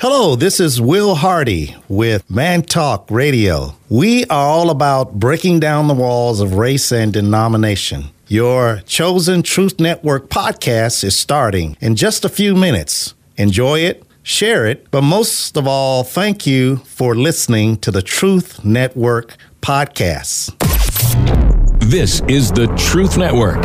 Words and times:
Hello, 0.00 0.36
this 0.36 0.60
is 0.60 0.80
Will 0.80 1.16
Hardy 1.16 1.74
with 1.88 2.30
Man 2.30 2.62
Talk 2.62 3.10
Radio. 3.10 3.74
We 3.88 4.24
are 4.26 4.46
all 4.46 4.70
about 4.70 5.14
breaking 5.14 5.58
down 5.58 5.88
the 5.88 5.94
walls 5.94 6.40
of 6.40 6.54
race 6.54 6.92
and 6.92 7.12
denomination. 7.12 8.10
Your 8.28 8.80
chosen 8.86 9.42
Truth 9.42 9.80
Network 9.80 10.28
podcast 10.28 11.02
is 11.02 11.18
starting 11.18 11.76
in 11.80 11.96
just 11.96 12.24
a 12.24 12.28
few 12.28 12.54
minutes. 12.54 13.14
Enjoy 13.38 13.80
it, 13.80 14.04
share 14.22 14.66
it, 14.66 14.88
but 14.92 15.02
most 15.02 15.56
of 15.56 15.66
all, 15.66 16.04
thank 16.04 16.46
you 16.46 16.76
for 16.76 17.16
listening 17.16 17.76
to 17.78 17.90
the 17.90 18.00
Truth 18.00 18.64
Network 18.64 19.36
podcast. 19.62 20.56
This 21.90 22.22
is 22.28 22.52
the 22.52 22.68
Truth 22.76 23.18
Network. 23.18 23.64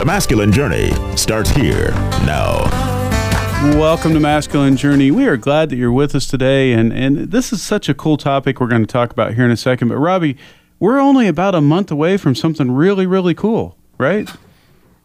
The 0.00 0.06
masculine 0.06 0.50
journey 0.50 0.92
starts 1.14 1.50
here 1.50 1.90
now. 2.24 2.64
Welcome 3.78 4.14
to 4.14 4.18
Masculine 4.18 4.74
Journey. 4.74 5.10
We 5.10 5.26
are 5.26 5.36
glad 5.36 5.68
that 5.68 5.76
you're 5.76 5.92
with 5.92 6.14
us 6.14 6.26
today, 6.26 6.72
and 6.72 6.90
and 6.90 7.30
this 7.30 7.52
is 7.52 7.62
such 7.62 7.86
a 7.86 7.92
cool 7.92 8.16
topic 8.16 8.60
we're 8.60 8.66
going 8.66 8.80
to 8.80 8.90
talk 8.90 9.10
about 9.10 9.34
here 9.34 9.44
in 9.44 9.50
a 9.50 9.58
second. 9.58 9.88
But 9.88 9.98
Robbie, 9.98 10.38
we're 10.78 10.98
only 10.98 11.26
about 11.26 11.54
a 11.54 11.60
month 11.60 11.90
away 11.90 12.16
from 12.16 12.34
something 12.34 12.70
really 12.70 13.04
really 13.04 13.34
cool, 13.34 13.76
right? 13.98 14.26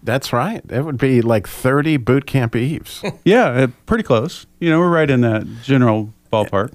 That's 0.01 0.31
right. 0.31 0.63
It 0.69 0.85
would 0.85 0.97
be 0.97 1.21
like 1.21 1.45
30 1.45 1.97
boot 1.97 2.25
camp 2.25 2.55
eves. 2.55 3.03
yeah, 3.25 3.47
uh, 3.47 3.67
pretty 3.85 4.05
close. 4.05 4.45
You 4.61 4.69
know, 4.69 4.79
we're 4.79 4.89
right 4.89 5.11
in 5.11 5.19
that 5.19 5.45
general 5.61 6.13
ballpark. 6.31 6.73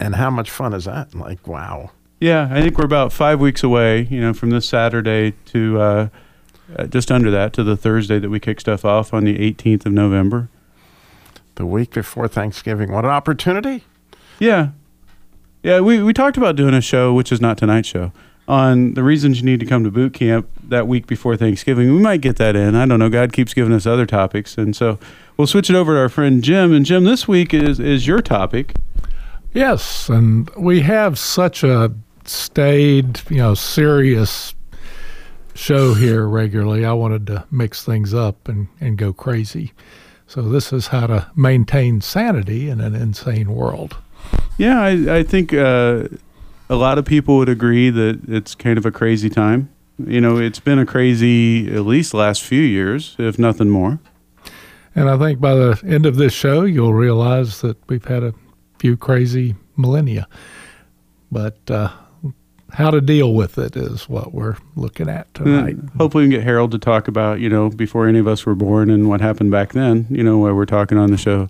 and 0.00 0.16
how 0.16 0.30
much 0.30 0.50
fun 0.50 0.74
is 0.74 0.86
that? 0.86 1.14
Like, 1.14 1.46
wow. 1.46 1.92
Yeah, 2.18 2.48
I 2.50 2.60
think 2.60 2.76
we're 2.76 2.86
about 2.86 3.12
five 3.12 3.38
weeks 3.38 3.62
away. 3.62 4.08
You 4.10 4.20
know, 4.20 4.34
from 4.34 4.50
this 4.50 4.68
Saturday 4.68 5.34
to 5.44 5.80
uh, 5.80 6.08
uh, 6.74 6.86
just 6.86 7.10
under 7.12 7.30
that 7.30 7.52
to 7.54 7.62
the 7.62 7.76
Thursday 7.76 8.18
that 8.18 8.30
we 8.30 8.40
kick 8.40 8.60
stuff 8.60 8.84
off 8.84 9.14
on 9.14 9.24
the 9.24 9.38
18th 9.38 9.86
of 9.86 9.92
November. 9.92 10.48
The 11.56 11.66
week 11.66 11.92
before 11.92 12.28
Thanksgiving. 12.28 12.92
What 12.92 13.04
an 13.04 13.10
opportunity. 13.10 13.84
Yeah. 14.38 14.70
Yeah, 15.62 15.80
we, 15.80 16.02
we 16.02 16.12
talked 16.12 16.36
about 16.36 16.54
doing 16.54 16.74
a 16.74 16.80
show, 16.80 17.14
which 17.14 17.32
is 17.32 17.40
not 17.40 17.58
tonight's 17.58 17.88
show, 17.88 18.12
on 18.46 18.94
the 18.94 19.02
reasons 19.02 19.38
you 19.38 19.44
need 19.44 19.60
to 19.60 19.66
come 19.66 19.82
to 19.84 19.90
boot 19.90 20.12
camp 20.12 20.48
that 20.62 20.86
week 20.86 21.06
before 21.06 21.36
Thanksgiving. 21.36 21.92
We 21.92 22.00
might 22.00 22.20
get 22.20 22.36
that 22.36 22.54
in. 22.56 22.74
I 22.74 22.86
don't 22.86 22.98
know. 22.98 23.08
God 23.08 23.32
keeps 23.32 23.54
giving 23.54 23.72
us 23.72 23.86
other 23.86 24.06
topics. 24.06 24.58
And 24.58 24.76
so 24.76 24.98
we'll 25.36 25.46
switch 25.46 25.70
it 25.70 25.76
over 25.76 25.94
to 25.94 25.98
our 25.98 26.08
friend 26.08 26.44
Jim. 26.44 26.72
And 26.72 26.84
Jim, 26.84 27.04
this 27.04 27.26
week 27.26 27.54
is, 27.54 27.80
is 27.80 28.06
your 28.06 28.20
topic. 28.20 28.74
Yes, 29.54 30.10
and 30.10 30.50
we 30.50 30.82
have 30.82 31.18
such 31.18 31.64
a 31.64 31.90
staid, 32.24 33.22
you 33.30 33.38
know, 33.38 33.54
serious 33.54 34.54
show 35.56 35.94
here 35.94 36.26
regularly. 36.26 36.84
I 36.84 36.92
wanted 36.92 37.26
to 37.28 37.44
mix 37.50 37.84
things 37.84 38.14
up 38.14 38.48
and, 38.48 38.68
and 38.80 38.96
go 38.96 39.12
crazy. 39.12 39.72
So 40.26 40.42
this 40.42 40.72
is 40.72 40.88
how 40.88 41.06
to 41.06 41.30
maintain 41.36 42.00
sanity 42.00 42.68
in 42.68 42.80
an 42.80 42.94
insane 42.94 43.54
world. 43.54 43.96
Yeah, 44.58 44.80
I, 44.80 45.18
I 45.18 45.22
think 45.22 45.52
uh, 45.52 46.08
a 46.68 46.74
lot 46.76 46.98
of 46.98 47.04
people 47.04 47.36
would 47.38 47.48
agree 47.48 47.90
that 47.90 48.20
it's 48.28 48.54
kind 48.54 48.78
of 48.78 48.84
a 48.84 48.90
crazy 48.90 49.30
time. 49.30 49.70
You 49.98 50.20
know, 50.20 50.36
it's 50.36 50.60
been 50.60 50.78
a 50.78 50.86
crazy, 50.86 51.74
at 51.74 51.86
least 51.86 52.12
last 52.12 52.42
few 52.42 52.60
years, 52.60 53.16
if 53.18 53.38
nothing 53.38 53.70
more. 53.70 53.98
And 54.94 55.08
I 55.08 55.18
think 55.18 55.40
by 55.40 55.54
the 55.54 55.80
end 55.86 56.06
of 56.06 56.16
this 56.16 56.32
show, 56.32 56.64
you'll 56.64 56.94
realize 56.94 57.60
that 57.60 57.76
we've 57.88 58.04
had 58.04 58.22
a 58.22 58.34
few 58.78 58.96
crazy 58.96 59.54
millennia. 59.76 60.26
But 61.30 61.58
uh, 61.70 61.90
how 62.72 62.90
to 62.90 63.00
deal 63.00 63.32
with 63.34 63.58
it 63.58 63.76
is 63.76 64.08
what 64.08 64.34
we're 64.34 64.56
looking 64.74 65.08
at 65.08 65.32
tonight. 65.34 65.76
Uh, 65.78 65.98
hopefully, 65.98 66.24
we 66.24 66.30
can 66.30 66.38
get 66.40 66.44
Harold 66.44 66.72
to 66.72 66.78
talk 66.78 67.08
about, 67.08 67.40
you 67.40 67.48
know, 67.48 67.70
before 67.70 68.06
any 68.08 68.18
of 68.18 68.26
us 68.26 68.44
were 68.44 68.54
born 68.54 68.90
and 68.90 69.08
what 69.08 69.20
happened 69.20 69.50
back 69.50 69.72
then, 69.72 70.06
you 70.10 70.22
know, 70.22 70.38
while 70.38 70.54
we're 70.54 70.66
talking 70.66 70.98
on 70.98 71.10
the 71.10 71.16
show, 71.16 71.48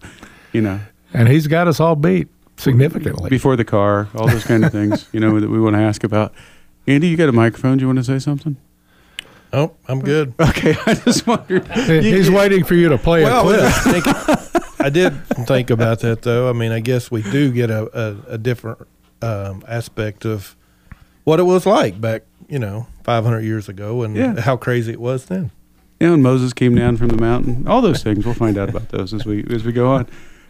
you 0.52 0.60
know. 0.60 0.80
And 1.14 1.28
he's 1.28 1.46
got 1.46 1.66
us 1.68 1.80
all 1.80 1.96
beat 1.96 2.28
significantly. 2.56 3.30
Before 3.30 3.56
the 3.56 3.64
car, 3.64 4.08
all 4.14 4.28
those 4.28 4.44
kind 4.44 4.64
of 4.64 4.72
things, 4.72 5.08
you 5.12 5.20
know, 5.20 5.40
that 5.40 5.48
we 5.48 5.58
want 5.60 5.74
to 5.76 5.80
ask 5.82 6.04
about. 6.04 6.32
Andy, 6.86 7.08
you 7.08 7.16
got 7.16 7.28
a 7.28 7.32
microphone? 7.32 7.78
Do 7.78 7.82
you 7.82 7.88
want 7.88 7.98
to 7.98 8.04
say 8.04 8.18
something? 8.18 8.56
Oh, 9.52 9.72
I'm 9.88 10.00
good. 10.00 10.34
Okay, 10.40 10.76
I 10.86 10.94
just 10.94 11.26
wondered. 11.26 11.66
He's 11.68 12.30
waiting 12.30 12.64
for 12.64 12.74
you 12.74 12.88
to 12.90 12.98
play 12.98 13.24
Well, 13.24 13.48
a 13.48 13.54
I, 13.66 13.70
clip. 13.70 14.04
was 14.04 14.04
thinking- 14.04 14.64
I 14.86 14.88
did 14.90 15.24
think 15.46 15.70
about 15.70 16.00
that 16.00 16.22
though. 16.22 16.48
I 16.48 16.52
mean, 16.52 16.70
I 16.72 16.80
guess 16.80 17.10
we 17.10 17.22
do 17.22 17.50
get 17.52 17.70
a, 17.70 17.88
a, 18.28 18.34
a 18.34 18.38
different 18.38 18.86
um, 19.22 19.64
aspect 19.66 20.24
of 20.24 20.54
what 21.26 21.38
it 21.40 21.42
was 21.42 21.66
like 21.66 22.00
back, 22.00 22.22
you 22.48 22.58
know, 22.58 22.86
500 23.04 23.40
years 23.40 23.68
ago, 23.68 24.02
and 24.02 24.16
Yeah. 24.16 24.40
how 24.40 24.56
crazy 24.56 24.92
it 24.92 25.00
was 25.00 25.26
then. 25.26 25.50
Yeah, 26.00 26.12
and 26.14 26.22
Moses 26.22 26.52
came 26.52 26.74
down 26.74 26.96
from 26.96 27.08
the 27.08 27.16
mountain. 27.16 27.64
All 27.66 27.82
those 27.82 28.02
things. 28.02 28.24
We'll 28.24 28.34
find 28.34 28.56
out 28.56 28.68
about 28.68 28.90
those 28.90 29.12
as 29.12 29.24
we 29.26 29.44
as 29.50 29.64
we 29.64 29.72
go 29.72 29.88
on. 29.88 30.06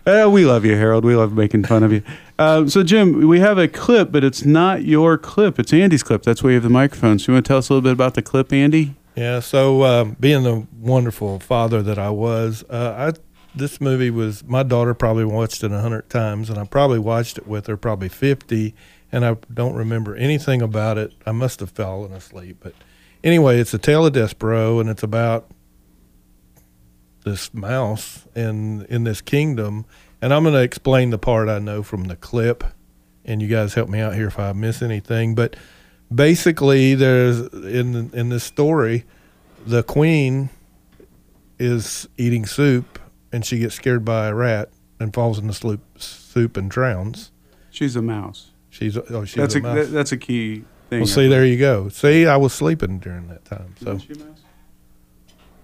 Uh, 0.07 0.29
we 0.31 0.45
love 0.45 0.65
you, 0.65 0.77
Harold. 0.77 1.05
We 1.05 1.17
love 1.17 1.33
making 1.33 1.65
fun 1.65 1.83
of 1.83 1.93
you. 1.93 2.03
Um, 2.39 2.69
so, 2.69 2.83
Jim, 2.85 3.27
we 3.27 3.41
have 3.41 3.59
a 3.59 3.67
clip, 3.67 4.13
but 4.13 4.23
it's 4.23 4.45
not 4.45 4.85
your 4.85 5.17
clip. 5.19 5.59
It's 5.59 5.73
Andy's 5.73 6.03
clip. 6.05 6.23
That's 6.23 6.43
why 6.45 6.51
you 6.51 6.55
have 6.55 6.63
the 6.63 6.69
microphone. 6.69 7.19
So, 7.19 7.33
you 7.33 7.35
want 7.37 7.47
to 7.47 7.49
tell 7.49 7.59
us 7.59 7.69
a 7.69 7.73
little 7.73 7.83
bit 7.83 7.93
about 7.93 8.15
the 8.15 8.23
clip, 8.23 8.53
Andy? 8.53 8.95
Yeah. 9.17 9.41
So, 9.41 9.83
um, 9.85 10.17
being 10.21 10.43
the 10.45 10.67
wonderful 10.81 11.41
father 11.41 11.83
that 11.83 11.99
I 11.99 12.11
was, 12.11 12.63
uh, 12.71 13.13
I 13.15 13.19
this 13.55 13.81
movie 13.81 14.11
was 14.11 14.45
my 14.47 14.63
daughter 14.63 14.93
probably 14.95 15.25
watched 15.25 15.65
it 15.65 15.73
a 15.73 15.81
hundred 15.81 16.11
times, 16.11 16.51
and 16.51 16.59
I 16.59 16.65
probably 16.65 16.99
watched 16.99 17.39
it 17.39 17.47
with 17.49 17.67
her 17.69 17.77
probably 17.77 18.09
fifty, 18.11 18.75
and 19.13 19.25
I 19.25 19.37
don't 19.53 19.75
remember 19.75 20.17
anything 20.17 20.63
about 20.63 20.99
it. 20.99 21.13
I 21.25 21.33
must 21.33 21.61
have 21.61 21.71
fallen 21.71 22.13
asleep, 22.13 22.59
but 22.61 22.75
anyway, 23.23 23.59
it's 23.59 23.75
a 23.75 23.79
tale 23.79 24.07
of 24.07 24.13
Despereaux, 24.13 24.81
and 24.81 24.89
it's 24.89 25.03
about 25.03 25.51
this 27.25 27.53
mouse 27.53 28.27
in 28.35 28.87
in 28.87 29.05
this 29.05 29.21
kingdom, 29.21 29.85
and 30.21 30.33
I'm 30.33 30.43
going 30.43 30.55
to 30.55 30.63
explain 30.63 31.11
the 31.11 31.19
part 31.19 31.49
I 31.49 31.59
know 31.59 31.83
from 31.83 32.05
the 32.05 32.17
clip, 32.17 32.65
and 33.25 33.43
you 33.43 33.49
guys 33.49 33.75
help 33.75 33.89
me 33.89 34.01
out 34.01 34.15
here 34.15 34.29
if 34.29 34.39
I 34.39 34.53
miss 34.53 34.83
anything, 34.83 35.35
but 35.35 35.57
basically 36.15 36.95
there's 36.95 37.41
in 37.53 38.11
in 38.13 38.29
this 38.29 38.45
story 38.45 39.05
the 39.67 39.83
queen 39.83 40.49
is 41.59 42.09
eating 42.17 42.47
soup 42.47 43.01
and 43.33 43.45
she 43.45 43.59
gets 43.59 43.75
scared 43.75 44.05
by 44.05 44.29
a 44.29 44.35
rat 44.35 44.71
and 45.01 45.13
falls 45.13 45.39
in 45.39 45.49
the 45.49 45.53
soup 45.53 45.81
soup 45.99 46.57
and 46.57 46.71
drowns 46.71 47.33
She's 47.77 47.95
a 47.95 48.01
mouse. 48.01 48.53
She's 48.77 48.97
oh 48.97 49.25
she's 49.25 49.35
that's 49.37 49.55
a, 49.55 49.61
that- 49.61 49.91
that's 49.93 50.13
a 50.13 50.17
key 50.17 50.65
thing. 50.91 51.01
well 51.01 51.07
see 51.07 51.29
there 51.29 51.45
you 51.45 51.59
go 51.59 51.89
see 51.89 52.27
i 52.27 52.37
was 52.37 52.53
sleeping 52.53 52.99
during 52.99 53.29
that 53.29 53.45
time 53.45 53.75
so 53.83 53.93
Is 53.93 54.03
she 54.03 54.13
a 54.13 54.19
mouse? 54.19 54.41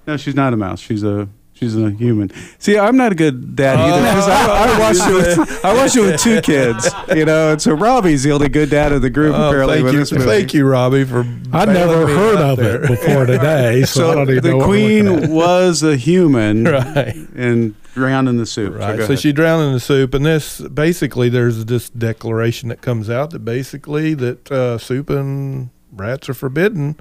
No, 0.07 0.17
she's 0.17 0.35
not 0.35 0.53
a 0.53 0.57
mouse. 0.57 0.81
She's 0.81 1.05
a 1.05 1.29
she's 1.55 1.77
a 1.77 1.91
human. 1.91 2.31
See, 2.59 2.79
I'm 2.79 2.97
not 2.97 3.13
a 3.13 3.15
good 3.15 3.55
dad 3.57 3.79
either 3.79 4.01
because 4.03 4.29
I, 4.29 4.75
I 4.75 4.79
watched 4.81 5.01
it. 5.09 5.39
With, 5.39 5.65
I 5.65 5.75
watched 5.75 5.97
it 5.97 6.01
with 6.01 6.21
two 6.21 6.41
kids, 6.41 6.89
you 7.15 7.25
know. 7.25 7.53
And 7.53 7.63
so 7.63 7.73
Robbie's 7.75 8.23
the 8.23 8.33
only 8.33 8.49
good 8.49 8.71
dad 8.71 8.93
of 8.93 9.03
the 9.03 9.11
group 9.11 9.35
Oh, 9.35 9.49
apparently 9.49 9.77
thank 9.77 9.85
with 9.85 9.95
you 9.95 10.01
this 10.01 10.13
movie. 10.13 10.25
thank 10.25 10.55
you 10.55 10.67
robbie 10.67 11.05
for 11.05 11.21
I'd 11.53 11.67
bailing 11.67 11.75
never 11.75 12.07
me 12.07 12.13
heard 12.15 12.37
out 12.37 12.51
of 12.53 12.57
there. 12.59 12.85
it 12.85 12.89
before 12.89 13.27
today, 13.27 13.83
so, 13.85 14.11
I 14.11 14.13
So 14.13 14.15
don't 14.15 14.31
even 14.31 14.45
know 14.45 14.51
the 14.51 14.57
what 14.57 14.69
we're 14.69 14.75
looking 15.03 15.09
at. 15.09 15.19
queen 15.23 15.35
was 15.35 15.83
a 15.83 15.97
human 15.97 16.65
right 16.67 17.15
and 17.37 17.75
drowned 17.95 18.29
in 18.29 18.39
the 18.39 18.47
soup. 18.47 18.75
Right. 18.75 18.97
go 18.97 19.01
So, 19.01 19.05
ahead. 19.05 19.19
she 19.21 19.33
drowned 19.33 19.67
in 19.67 19.73
the 19.75 19.81
soup, 19.81 20.15
and 20.15 20.25
this 20.25 20.61
basically 20.63 21.29
there's 21.29 21.67
this 21.67 21.91
declaration 21.91 22.71
that 22.71 22.81
comes 22.81 23.11
out 23.11 23.31
that 23.31 23.41
basically 23.45 24.15
that 24.15 24.51
uh, 24.51 24.79
soup 24.79 25.11
and 25.11 25.69
rats 25.93 26.29
are 26.31 26.35
forbidden 26.35 26.97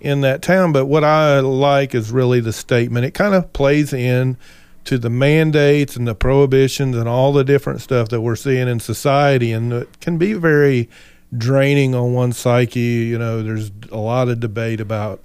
in 0.00 0.20
that 0.22 0.42
town. 0.42 0.72
But 0.72 0.86
what 0.86 1.04
I 1.04 1.40
like 1.40 1.94
is 1.94 2.10
really 2.10 2.40
the 2.40 2.52
statement. 2.52 3.04
It 3.04 3.12
kind 3.12 3.34
of 3.34 3.52
plays 3.52 3.92
in 3.92 4.36
to 4.84 4.98
the 4.98 5.10
mandates 5.10 5.96
and 5.96 6.06
the 6.06 6.14
prohibitions 6.14 6.96
and 6.96 7.08
all 7.08 7.32
the 7.32 7.44
different 7.44 7.80
stuff 7.80 8.08
that 8.10 8.20
we're 8.20 8.36
seeing 8.36 8.68
in 8.68 8.78
society, 8.80 9.52
and 9.52 9.72
it 9.72 10.00
can 10.00 10.16
be 10.16 10.32
very 10.32 10.88
draining 11.36 11.94
on 11.94 12.12
one 12.12 12.32
psyche. 12.32 12.80
You 12.80 13.18
know, 13.18 13.42
there's 13.42 13.72
a 13.90 13.98
lot 13.98 14.28
of 14.28 14.40
debate 14.40 14.80
about 14.80 15.24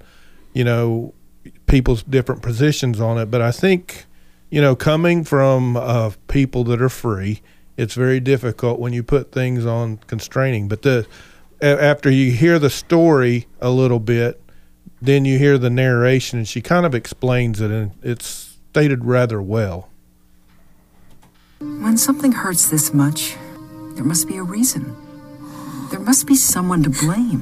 you 0.52 0.64
know 0.64 1.14
people's 1.66 2.02
different 2.02 2.42
positions 2.42 3.00
on 3.00 3.18
it, 3.18 3.26
but 3.26 3.40
I 3.40 3.52
think 3.52 4.06
you 4.52 4.60
know, 4.60 4.76
coming 4.76 5.24
from 5.24 5.78
uh, 5.78 6.10
people 6.28 6.62
that 6.64 6.82
are 6.82 6.90
free, 6.90 7.40
it's 7.78 7.94
very 7.94 8.20
difficult 8.20 8.78
when 8.78 8.92
you 8.92 9.02
put 9.02 9.32
things 9.32 9.64
on 9.64 9.96
constraining. 10.06 10.68
But 10.68 10.82
the 10.82 11.06
after 11.62 12.10
you 12.10 12.32
hear 12.32 12.58
the 12.58 12.68
story 12.68 13.46
a 13.62 13.70
little 13.70 13.98
bit, 13.98 14.42
then 15.02 15.24
you 15.24 15.36
hear 15.36 15.58
the 15.58 15.68
narration, 15.68 16.38
and 16.38 16.46
she 16.46 16.62
kind 16.62 16.86
of 16.86 16.94
explains 16.94 17.60
it, 17.60 17.72
and 17.72 17.90
it's 18.02 18.56
stated 18.70 19.04
rather 19.04 19.42
well. 19.42 19.88
When 21.58 21.98
something 21.98 22.30
hurts 22.30 22.70
this 22.70 22.94
much, 22.94 23.36
there 23.96 24.04
must 24.04 24.28
be 24.28 24.36
a 24.36 24.44
reason. 24.44 24.96
There 25.90 25.98
must 25.98 26.28
be 26.28 26.36
someone 26.36 26.84
to 26.84 26.90
blame. 26.90 27.40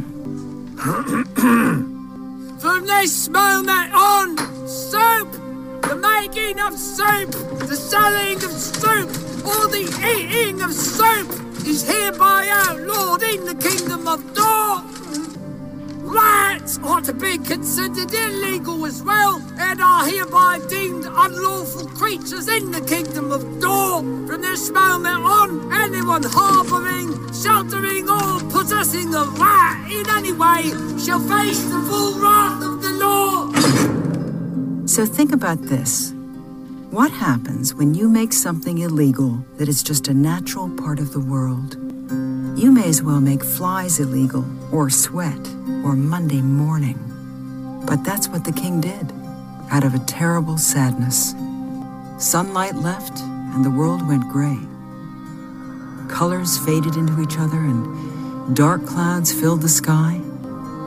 From 2.61 2.87
this 2.87 3.29
moment 3.29 3.93
on, 3.93 4.39
soup! 4.67 5.31
The 5.83 5.97
making 5.97 6.61
of 6.61 6.79
soup, 6.79 7.31
the 7.69 7.77
selling 7.77 8.37
of 8.37 8.53
soup, 8.53 9.09
or 9.45 9.69
the 9.69 9.85
eating 10.03 10.63
of 10.63 10.73
soup 10.73 11.29
is 11.67 11.83
hereby 11.87 12.49
outlawed 12.51 13.23
in 13.23 13.45
the 13.45 13.55
kingdom 13.55 14.09
of 14.09 14.35
Dor. 14.35 14.60
Rats 16.11 16.79
are 16.83 17.01
to 17.03 17.13
be 17.13 17.39
considered 17.39 18.13
illegal 18.13 18.85
as 18.85 19.03
well 19.03 19.41
and 19.59 19.81
are 19.81 20.05
hereby 20.05 20.59
deemed 20.69 21.05
unlawful 21.07 21.87
creatures 21.89 22.49
in 22.49 22.73
the 22.73 22.81
kingdom 22.81 23.31
of 23.31 23.61
Dor. 23.61 24.01
From 24.27 24.43
this 24.43 24.71
moment 24.71 25.23
on, 25.23 25.73
anyone 25.73 26.25
harboring, 26.25 27.09
sheltering, 27.33 28.11
or 28.11 28.41
possessing 28.51 29.15
a 29.15 29.25
rat 29.39 29.91
in 29.91 30.09
any 30.11 30.33
way 30.33 30.71
shall 30.99 31.21
face 31.21 31.63
the 31.63 31.81
full 31.89 32.19
wrath 32.21 32.63
of 32.63 32.83
the 32.83 32.91
law. 33.05 33.53
So 34.87 35.07
think 35.07 35.33
about 35.33 35.63
this. 35.63 36.13
What 36.91 37.13
happens 37.13 37.73
when 37.77 37.95
you 37.95 38.09
make 38.09 38.33
something 38.33 38.79
illegal 38.79 39.45
that 39.59 39.69
is 39.69 39.85
just 39.85 40.09
a 40.09 40.15
natural 40.15 40.69
part 40.69 40.99
of 40.99 41.13
the 41.13 41.21
world? 41.21 41.90
You 42.61 42.71
may 42.71 42.91
as 42.91 43.03
well 43.03 43.23
make 43.23 43.43
flies 43.43 44.01
illegal, 44.01 44.45
or 44.71 44.91
sweat, 44.91 45.49
or 45.83 45.97
Monday 45.97 46.43
morning. 46.43 46.99
But 47.87 48.05
that's 48.05 48.29
what 48.29 48.45
the 48.45 48.53
king 48.53 48.83
did, 48.83 49.11
out 49.71 49.83
of 49.83 49.95
a 49.95 49.99
terrible 50.01 50.59
sadness. 50.59 51.35
Sunlight 52.19 52.75
left, 52.75 53.19
and 53.55 53.65
the 53.65 53.71
world 53.71 54.07
went 54.07 54.29
gray. 54.29 54.59
Colors 56.15 56.59
faded 56.59 56.97
into 56.97 57.23
each 57.23 57.39
other, 57.39 57.57
and 57.57 58.55
dark 58.55 58.85
clouds 58.85 59.33
filled 59.33 59.63
the 59.63 59.69
sky. 59.71 60.21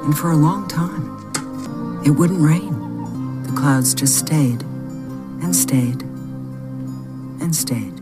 And 0.03 0.15
for 0.15 0.29
a 0.29 0.37
long 0.37 0.67
time, 0.67 2.03
it 2.05 2.11
wouldn't 2.11 2.39
rain. 2.39 3.41
The 3.45 3.53
clouds 3.53 3.95
just 3.95 4.19
stayed, 4.19 4.61
and 5.41 5.55
stayed, 5.55 6.03
and 7.41 7.55
stayed. 7.55 7.99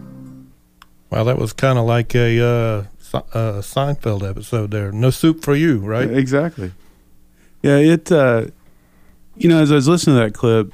Well, 1.10 1.24
that 1.24 1.38
was 1.38 1.54
kind 1.54 1.80
of 1.80 1.86
like 1.86 2.14
a 2.16 2.46
uh, 2.46 2.84
uh, 3.14 3.62
Seinfeld 3.62 4.28
episode 4.30 4.72
there. 4.72 4.92
No 4.92 5.10
soup 5.10 5.44
for 5.44 5.56
you, 5.56 5.80
right? 5.80 6.10
Exactly. 6.10 6.72
Yeah, 7.62 7.78
it. 7.78 8.12
Uh, 8.12 8.46
you 9.38 9.48
know, 9.50 9.62
as 9.62 9.72
I 9.72 9.76
was 9.76 9.88
listening 9.88 10.18
to 10.18 10.24
that 10.24 10.34
clip, 10.34 10.72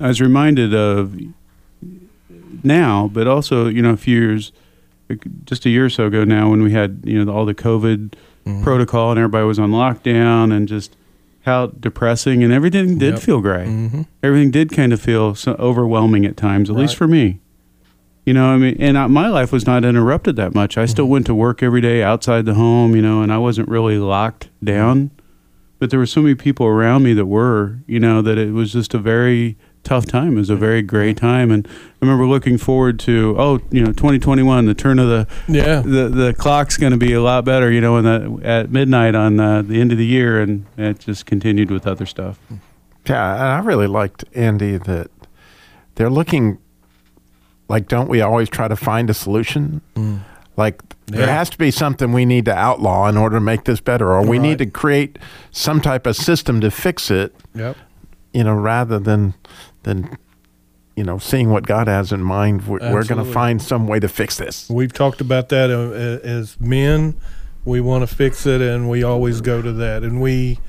I 0.00 0.08
was 0.08 0.20
reminded 0.20 0.74
of 0.74 1.14
now, 2.62 3.08
but 3.12 3.26
also 3.26 3.66
you 3.68 3.82
know 3.82 3.90
a 3.90 3.96
few 3.96 4.18
years, 4.20 4.52
just 5.44 5.66
a 5.66 5.70
year 5.70 5.86
or 5.86 5.90
so 5.90 6.06
ago 6.06 6.24
now, 6.24 6.50
when 6.50 6.62
we 6.62 6.72
had 6.72 7.00
you 7.04 7.22
know 7.24 7.32
all 7.32 7.44
the 7.46 7.54
COVID 7.54 8.14
Mm-hmm. 8.46 8.62
protocol 8.62 9.10
and 9.10 9.18
everybody 9.18 9.44
was 9.44 9.58
on 9.58 9.72
lockdown 9.72 10.54
and 10.54 10.68
just 10.68 10.94
how 11.44 11.66
depressing 11.66 12.44
and 12.44 12.52
everything 12.52 12.96
did 12.96 13.14
Yep. 13.14 13.22
feel 13.24 13.40
gray. 13.40 13.66
Mm-hmm. 13.66 14.02
Everything 14.22 14.52
did 14.52 14.70
kind 14.70 14.92
of 14.92 15.00
feel 15.00 15.34
so 15.34 15.54
overwhelming 15.58 16.24
at 16.24 16.36
times, 16.36 16.70
at 16.70 16.76
least 16.76 16.94
for 16.94 17.08
me. 17.08 17.40
You 18.26 18.34
know, 18.34 18.48
I 18.48 18.56
mean, 18.58 18.76
and 18.80 18.98
I, 18.98 19.06
my 19.06 19.28
life 19.28 19.52
was 19.52 19.66
not 19.66 19.84
interrupted 19.84 20.34
that 20.36 20.52
much. 20.52 20.76
I 20.76 20.84
still 20.86 21.06
went 21.06 21.26
to 21.26 21.34
work 21.34 21.62
every 21.62 21.80
day 21.80 22.02
outside 22.02 22.44
the 22.44 22.54
home, 22.54 22.96
you 22.96 23.00
know, 23.00 23.22
and 23.22 23.32
I 23.32 23.38
wasn't 23.38 23.68
really 23.68 23.98
locked 23.98 24.48
down. 24.62 25.12
But 25.78 25.90
there 25.90 25.98
were 26.00 26.06
so 26.06 26.22
many 26.22 26.34
people 26.34 26.66
around 26.66 27.04
me 27.04 27.12
that 27.14 27.26
were, 27.26 27.78
you 27.86 28.00
know, 28.00 28.22
that 28.22 28.36
it 28.36 28.52
was 28.52 28.72
just 28.72 28.94
a 28.94 28.98
very 28.98 29.56
tough 29.84 30.06
time. 30.06 30.32
It 30.32 30.40
was 30.40 30.50
a 30.50 30.56
very 30.56 30.82
gray 30.82 31.14
time, 31.14 31.52
and 31.52 31.68
I 31.68 31.70
remember 32.00 32.26
looking 32.26 32.58
forward 32.58 32.98
to, 33.00 33.36
oh, 33.38 33.60
you 33.70 33.80
know, 33.80 33.92
2021, 33.92 34.64
the 34.66 34.74
turn 34.74 34.98
of 34.98 35.06
the 35.08 35.28
Yeah. 35.46 35.82
the 35.82 36.08
the 36.08 36.34
clock's 36.34 36.76
going 36.76 36.92
to 36.92 36.98
be 36.98 37.12
a 37.12 37.20
lot 37.22 37.44
better, 37.44 37.70
you 37.70 37.80
know, 37.80 37.96
in 37.98 38.04
the, 38.04 38.40
at 38.44 38.72
midnight 38.72 39.14
on 39.14 39.38
uh, 39.38 39.62
the 39.62 39.80
end 39.80 39.92
of 39.92 39.98
the 39.98 40.06
year, 40.06 40.40
and 40.40 40.64
it 40.76 40.98
just 40.98 41.26
continued 41.26 41.70
with 41.70 41.86
other 41.86 42.06
stuff. 42.06 42.40
Yeah, 43.06 43.54
I 43.54 43.58
really 43.60 43.86
liked 43.86 44.24
Andy 44.34 44.78
that 44.78 45.10
they're 45.94 46.10
looking 46.10 46.58
like 47.68 47.88
don't 47.88 48.08
we 48.08 48.20
always 48.20 48.48
try 48.48 48.68
to 48.68 48.76
find 48.76 49.10
a 49.10 49.14
solution? 49.14 49.80
Like 50.56 50.80
there 51.06 51.26
has 51.26 51.50
to 51.50 51.58
be 51.58 51.70
something 51.70 52.12
we 52.12 52.24
need 52.24 52.46
to 52.46 52.54
outlaw 52.54 53.08
in 53.08 53.16
order 53.16 53.36
to 53.36 53.40
make 53.40 53.64
this 53.64 53.80
better, 53.80 54.12
or 54.12 54.26
we 54.26 54.38
need 54.38 54.58
to 54.58 54.66
create 54.66 55.18
some 55.50 55.80
type 55.80 56.06
of 56.06 56.16
system 56.16 56.60
to 56.60 56.70
fix 56.70 57.10
it. 57.10 57.34
Yep. 57.54 57.76
You 58.32 58.44
know, 58.44 58.54
rather 58.54 58.98
than 58.98 59.34
than 59.82 60.16
you 60.96 61.04
know 61.04 61.18
seeing 61.18 61.50
what 61.50 61.66
God 61.66 61.88
has 61.88 62.12
in 62.12 62.22
mind, 62.22 62.66
we're, 62.66 62.80
we're 62.92 63.04
going 63.04 63.24
to 63.24 63.30
find 63.30 63.60
some 63.60 63.86
way 63.86 64.00
to 64.00 64.08
fix 64.08 64.38
this. 64.38 64.68
We've 64.70 64.92
talked 64.92 65.20
about 65.20 65.48
that 65.50 65.70
uh, 65.70 65.74
uh, 65.74 66.26
as 66.26 66.58
men. 66.60 67.14
We 67.64 67.80
want 67.80 68.08
to 68.08 68.14
fix 68.14 68.46
it, 68.46 68.60
and 68.60 68.88
we 68.88 69.02
always 69.02 69.40
go 69.40 69.60
to 69.60 69.72
that. 69.72 70.04
And 70.04 70.20
we, 70.20 70.60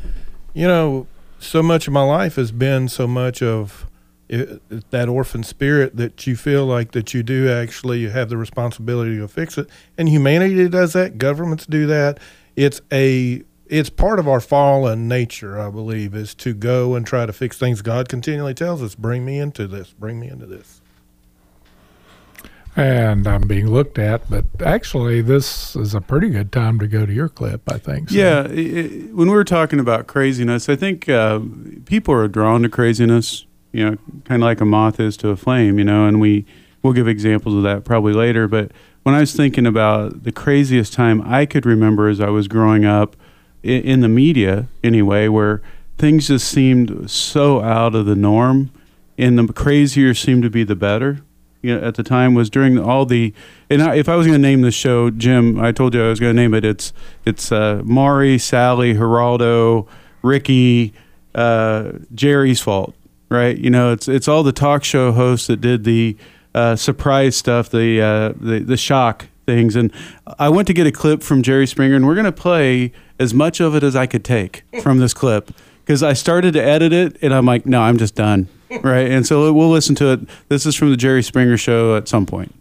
you 0.54 0.68
know, 0.68 1.08
so 1.40 1.62
much 1.62 1.88
of 1.88 1.94
my 1.94 2.04
life 2.04 2.36
has 2.36 2.52
been 2.52 2.90
so 2.90 3.08
much 3.08 3.42
of 3.42 3.86
it, 4.30 4.90
that 4.92 5.08
orphan 5.08 5.44
spirit 5.44 5.96
that 5.98 6.28
you 6.28 6.36
feel 6.36 6.66
like 6.66 6.92
that 6.92 7.14
you 7.14 7.24
do 7.24 7.50
actually 7.50 8.10
have 8.10 8.30
the 8.30 8.38
responsibility 8.38 9.18
to 9.18 9.28
fix 9.28 9.58
it. 9.58 9.70
And 9.98 10.10
humanity 10.10 10.68
does 10.70 10.94
that. 10.94 11.18
Governments 11.18 11.66
do 11.66 11.86
that. 11.88 12.20
It's 12.56 12.82
a 12.92 13.44
it's 13.70 13.90
part 13.90 14.20
of 14.20 14.28
our 14.28 14.40
fallen 14.40 15.08
nature, 15.08 15.60
I 15.60 15.70
believe, 15.70 16.16
is 16.16 16.34
to 16.36 16.54
go 16.54 16.96
and 16.96 17.06
try 17.06 17.26
to 17.26 17.34
fix 17.34 17.58
things. 17.58 17.82
God 17.82 18.08
continually 18.10 18.54
tells 18.54 18.82
us, 18.82 18.96
"Bring 18.96 19.26
me 19.26 19.40
into 19.40 19.68
this. 19.68 19.94
Bring 19.98 20.20
me 20.20 20.30
into 20.30 20.46
this." 20.46 20.82
And 22.78 23.26
I'm 23.26 23.48
being 23.48 23.68
looked 23.72 23.98
at, 23.98 24.30
but 24.30 24.46
actually, 24.64 25.22
this 25.22 25.76
is 25.76 25.96
a 25.96 26.02
pretty 26.02 26.30
good 26.30 26.52
time 26.52 26.78
to 26.78 26.88
go 26.88 27.08
to 27.08 27.12
your 27.12 27.28
clip, 27.28 27.62
I 27.68 27.80
think. 27.80 28.12
So. 28.12 28.16
Yeah, 28.16 28.46
i 28.48 28.52
i 28.52 28.84
when 29.14 29.30
we 29.30 29.34
were 29.34 29.44
talking 29.44 29.80
about 29.80 30.06
craziness, 30.06 30.70
I 30.70 30.76
think 30.76 31.10
uh, 31.10 31.40
people 31.86 32.14
are 32.14 32.28
drawn 32.28 32.62
to 32.62 32.70
craziness. 32.70 33.47
You 33.78 33.92
know, 33.92 33.98
kind 34.26 34.42
of 34.42 34.46
like 34.48 34.60
a 34.60 34.66
moth 34.66 35.00
is 35.00 35.16
to 35.18 35.30
a 35.30 35.38
flame. 35.38 35.78
You 35.78 35.86
know, 35.86 36.08
and 36.08 36.20
we 36.20 36.46
we'll 36.82 36.94
give 36.94 37.08
examples 37.08 37.54
of 37.54 37.64
that 37.64 37.86
probably 37.86 38.14
later. 38.14 38.48
But 38.48 38.72
when 39.04 39.14
I 39.14 39.20
was 39.20 39.36
thinking 39.36 39.68
about 39.68 40.24
the 40.24 40.32
craziest 40.32 40.94
time 40.94 41.22
I 41.22 41.46
could 41.46 41.66
remember 41.66 42.10
as 42.10 42.20
I 42.20 42.30
was 42.30 42.48
growing 42.48 42.86
up 42.86 43.16
in, 43.62 44.02
the 44.02 44.08
media, 44.08 44.68
anyway, 44.84 45.28
where 45.28 45.62
things 45.98 46.28
just 46.28 46.48
seemed 46.48 47.10
so 47.10 47.62
out 47.62 47.94
of 47.94 48.06
the 48.06 48.16
norm, 48.16 48.72
and 49.18 49.38
the 49.38 49.54
crazier 49.54 50.14
seemed 50.14 50.44
to 50.44 50.50
be 50.50 50.64
the 50.64 50.76
better. 50.76 51.22
You 51.62 51.76
know, 51.76 51.88
at 51.88 51.96
the 51.96 52.04
time 52.04 52.34
was 52.34 52.50
during 52.50 52.80
all 52.80 53.06
the, 53.06 53.34
and 53.70 53.82
I, 53.82 53.96
if 53.96 54.10
I 54.10 54.16
was 54.16 54.26
going 54.26 54.42
to 54.42 54.48
name 54.48 54.62
the 54.62 54.72
show, 54.72 55.10
Jim, 55.10 55.60
I 55.60 55.72
told 55.72 55.94
you 55.94 56.04
I 56.04 56.10
was 56.10 56.20
going 56.20 56.36
to 56.36 56.42
name 56.42 56.54
it. 56.54 56.66
It's 56.66 56.94
it's 57.26 57.52
uh, 57.52 57.82
Sally, 58.38 58.94
Geraldo, 58.94 59.88
Ricky, 60.22 60.94
uh, 61.34 61.94
Jerry's 62.14 62.60
fault, 62.60 62.96
right? 63.30 63.58
You 63.58 63.70
know, 63.70 63.92
it's 63.92 64.08
it's 64.08 64.28
all 64.28 64.44
the 64.44 64.52
talk 64.52 64.84
show 64.84 65.12
hosts 65.12 65.48
that 65.48 65.62
did 65.62 65.84
the 65.84 66.18
uh, 66.56 66.76
surprise 66.76 67.36
stuff, 67.36 67.70
the, 67.70 68.02
uh, 68.02 68.34
the 68.40 68.60
the 68.60 68.78
shock 68.78 69.28
things, 69.46 69.76
and 69.76 69.92
I 70.40 70.50
went 70.50 70.68
to 70.68 70.74
get 70.74 70.88
a 70.88 70.92
clip 70.92 71.24
from 71.24 71.42
Jerry 71.42 71.68
Springer, 71.68 71.96
and 71.96 72.06
we're 72.06 72.16
going 72.16 72.26
to 72.26 72.32
play 72.32 72.92
as 73.20 73.34
much 73.34 73.60
of 73.60 73.76
it 73.76 73.84
as 73.84 73.96
I 73.96 74.06
could 74.06 74.26
take 74.26 74.64
from 74.82 75.00
this 75.00 75.14
clip 75.14 75.52
because 75.88 76.04
I 76.04 76.14
started 76.14 76.54
to 76.54 76.64
edit 76.64 76.92
it, 76.92 77.18
and 77.22 77.34
I'm 77.34 77.46
like, 77.46 77.66
no, 77.66 77.82
I'm 77.82 77.98
just 77.98 78.14
done, 78.14 78.50
right? 78.82 79.10
And 79.10 79.26
so 79.26 79.54
we'll 79.54 79.70
listen 79.70 79.96
to 79.96 80.12
it. 80.12 80.20
This 80.50 80.66
is 80.66 80.76
from 80.76 80.90
the 80.90 80.98
Jerry 80.98 81.24
Springer 81.24 81.58
show 81.58 81.96
at 81.96 82.08
some 82.10 82.26
point. 82.26 82.54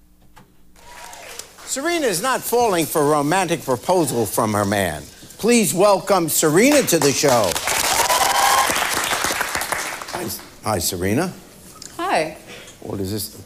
Serena 1.65 2.07
is 2.07 2.23
not 2.23 2.41
falling 2.41 2.87
for 2.87 3.05
romantic 3.05 3.63
proposal 3.63 4.25
from 4.25 4.53
her 4.55 4.65
man. 4.65 5.03
Please 5.39 5.75
welcome 5.75 6.29
Serena 6.29 6.83
to 6.83 6.99
the 6.99 7.13
show. 7.13 7.51
Hi, 10.67 10.81
Serena. 10.81 11.33
Hi. 11.97 12.37
What 12.81 12.99
is 12.99 13.13
this? 13.13 13.41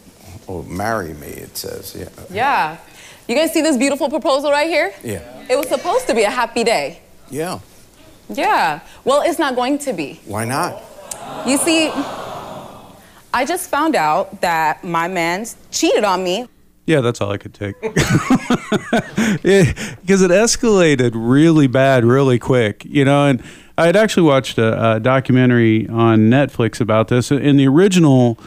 Oh, 0.49 0.63
marry 0.63 1.13
me, 1.13 1.27
it 1.27 1.55
says. 1.55 1.95
Yeah. 1.95 2.09
Yeah. 2.31 2.79
You 3.29 3.35
guys 3.35 3.53
see 3.53 3.61
this 3.61 3.77
beautiful 3.77 4.09
proposal 4.09 4.51
right 4.51 4.71
here? 4.71 4.95
Yeah. 5.05 5.21
It 5.47 5.59
was 5.59 5.69
supposed 5.69 6.07
to 6.07 6.15
be 6.15 6.23
a 6.23 6.31
happy 6.31 6.65
day. 6.65 7.01
Yeah. 7.29 7.59
Yeah. 8.31 8.81
Well, 9.05 9.21
it's 9.21 9.39
not 9.39 9.55
going 9.55 9.77
to 9.81 9.93
be. 9.93 10.19
Why 10.25 10.47
not? 10.47 10.83
You 11.47 11.59
see, 11.59 11.91
I 13.35 13.45
just 13.47 13.69
found 13.69 13.97
out 13.97 14.41
that 14.41 14.83
my 14.83 15.07
man 15.07 15.45
cheated 15.71 16.05
on 16.05 16.25
me. 16.25 16.49
Yeah, 16.91 17.03
that's 17.03 17.21
all 17.21 17.31
I 17.31 17.39
could 17.39 17.55
take. 17.55 17.77
Because 19.43 20.23
it 20.23 20.33
escalated 20.33 21.13
really 21.15 21.69
bad, 21.69 22.05
really 22.05 22.39
quick, 22.41 22.85
you 22.85 23.05
know. 23.05 23.27
And 23.27 23.43
I 23.79 23.87
had 23.87 23.95
actually 23.95 24.25
watched 24.25 24.59
a, 24.59 24.97
a 24.97 25.01
documentary 25.01 25.89
on 25.89 26.23
Netflix 26.23 26.81
about 26.81 27.07
this. 27.07 27.31
In 27.31 27.57
the 27.57 27.69
original 27.69 28.39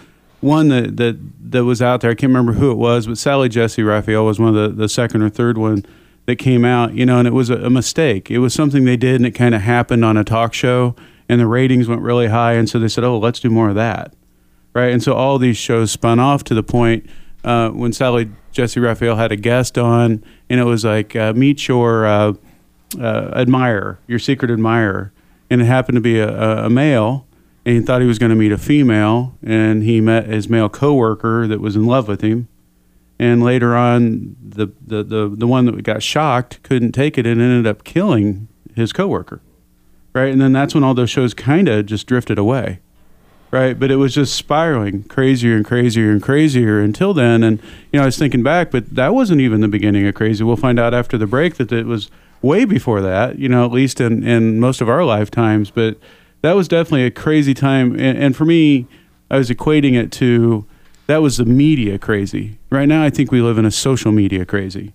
one 0.42 0.68
that, 0.68 0.98
that 0.98 1.18
that 1.52 1.64
was 1.64 1.82
out 1.82 2.02
there, 2.02 2.12
I 2.12 2.16
can't 2.16 2.32
remember 2.32 2.52
who 2.54 2.70
it 2.70 2.76
was, 2.76 3.08
but 3.08 3.18
Sally 3.18 3.48
Jessy 3.48 3.82
Raphael 3.82 4.26
was 4.26 4.40
one 4.40 4.56
of 4.56 4.56
the, 4.56 4.76
the 4.76 4.90
second 4.90 5.22
or 5.22 5.30
third 5.30 5.58
one 5.58 5.86
that 6.26 6.36
came 6.36 6.66
out, 6.66 6.94
you 6.94 7.06
know, 7.06 7.20
and 7.20 7.28
it 7.28 7.34
was 7.34 7.50
a, 7.50 7.56
a 7.58 7.70
mistake. 7.70 8.30
It 8.30 8.40
was 8.40 8.54
something 8.54 8.84
they 8.84 8.98
did, 8.98 9.16
and 9.16 9.26
it 9.26 9.32
kind 9.32 9.56
of 9.56 9.62
happened 9.62 10.04
on 10.04 10.18
a 10.18 10.26
talk 10.26 10.54
show, 10.54 10.98
and 11.30 11.40
the 11.40 11.48
ratings 11.48 11.88
went 11.88 12.02
really 12.02 12.28
high, 12.28 12.54
and 12.54 12.70
so 12.70 12.78
they 12.78 12.90
said, 12.90 13.06
"Oh, 13.06 13.18
let's 13.18 13.40
do 13.40 13.50
more 13.50 13.70
of 13.70 13.76
that." 13.76 14.14
right? 14.74 14.92
And 14.92 15.02
so 15.02 15.14
all 15.14 15.38
these 15.38 15.58
shows 15.58 15.92
spun 15.92 16.20
off 16.20 16.44
to 16.46 16.54
the 16.54 16.64
point 16.64 17.08
uh, 17.44 17.70
when 17.70 17.94
Sally 17.94 18.30
Jessy 18.52 18.80
Raphael 18.80 19.16
had 19.16 19.32
a 19.32 19.36
guest 19.36 19.78
on, 19.78 20.24
and 20.50 20.60
it 20.60 20.64
was 20.64 20.86
like 20.86 21.16
uh, 21.16 21.34
meet 21.34 21.68
your 21.68 22.06
uh, 22.06 22.34
uh, 23.00 23.32
admirer, 23.34 24.00
your 24.08 24.20
secret 24.20 24.52
admirer, 24.52 25.12
and 25.50 25.62
it 25.62 25.66
happened 25.66 25.96
to 25.96 26.02
be 26.02 26.20
a, 26.20 26.66
a, 26.66 26.70
male, 26.70 27.28
and 27.66 27.76
he 27.76 27.82
thought 27.82 28.02
he 28.02 28.08
was 28.08 28.20
going 28.20 28.30
to 28.30 28.36
meet 28.36 28.52
a 28.52 28.58
female, 28.58 29.38
and 29.44 29.84
he 29.84 30.00
met 30.00 30.28
his 30.28 30.48
male 30.50 30.70
coworker 30.70 31.48
that 31.48 31.60
was 31.60 31.76
in 31.76 31.86
love 31.86 32.08
with 32.08 32.22
him, 32.22 32.48
and 33.20 33.44
later 33.44 33.76
on, 33.76 34.36
the 34.42 34.68
the 34.86 35.04
the, 35.04 35.30
the 35.30 35.48
one 35.48 35.66
that 35.66 35.82
got 35.84 36.04
shocked 36.04 36.62
couldn't 36.64 36.94
take 36.94 37.18
it 37.18 37.26
and 37.26 37.42
ended 37.42 37.68
up 37.68 37.84
killing 37.84 38.48
his 38.76 38.94
coworker, 38.94 39.42
right? 40.14 40.32
And 40.32 40.42
then 40.42 40.54
that's 40.54 40.74
when 40.74 40.84
all 40.84 40.94
those 40.94 41.10
shows 41.10 41.34
kind 41.34 41.68
of 41.68 41.86
just 41.86 42.08
drifted 42.08 42.38
away 42.38 42.80
right? 43.54 43.80
But 43.80 43.92
it 43.92 43.98
was 43.98 44.16
just 44.16 44.36
spiraling 44.36 45.04
crazier 45.04 45.56
and 45.56 45.64
crazier 45.64 46.10
and 46.12 46.22
crazier 46.24 46.80
until 46.80 47.14
then. 47.14 47.44
And 47.44 47.62
you 47.92 48.00
know, 48.00 48.02
I 48.02 48.06
was 48.06 48.18
thinking 48.18 48.42
back, 48.42 48.72
but 48.72 48.96
that 48.96 49.14
wasn't 49.14 49.42
even 49.42 49.62
the 49.62 49.68
beginning 49.68 50.08
of 50.08 50.16
crazy. 50.16 50.44
We'll 50.44 50.56
find 50.56 50.80
out 50.80 50.94
after 50.96 51.20
the 51.20 51.28
break 51.28 51.56
that 51.58 51.72
it 51.72 51.86
was 51.86 52.10
way 52.42 52.66
before 52.66 53.00
that. 53.02 53.38
You 53.38 53.48
know, 53.48 53.64
at 53.64 53.72
least 53.72 54.02
in 54.02 54.28
in 54.28 54.60
most 54.60 54.82
of 54.82 54.90
our 54.90 55.06
lifetimes. 55.06 55.70
But 55.70 56.00
that 56.42 56.54
was 56.54 56.68
definitely 56.68 57.06
a 57.06 57.12
crazy 57.12 57.54
time. 57.54 57.94
And, 57.94 58.18
and 58.18 58.36
for 58.36 58.44
me, 58.44 58.88
I 59.30 59.38
was 59.38 59.52
equating 59.52 59.94
it 59.94 60.12
to 60.14 60.66
that 61.06 61.22
was 61.22 61.38
the 61.38 61.46
media 61.46 62.00
crazy. 62.00 62.58
Right 62.72 62.88
now, 62.88 63.04
I 63.04 63.12
think 63.12 63.32
we 63.32 63.42
live 63.42 63.60
in 63.60 63.66
a 63.66 63.72
social 63.72 64.12
media 64.12 64.46
crazy. 64.46 64.94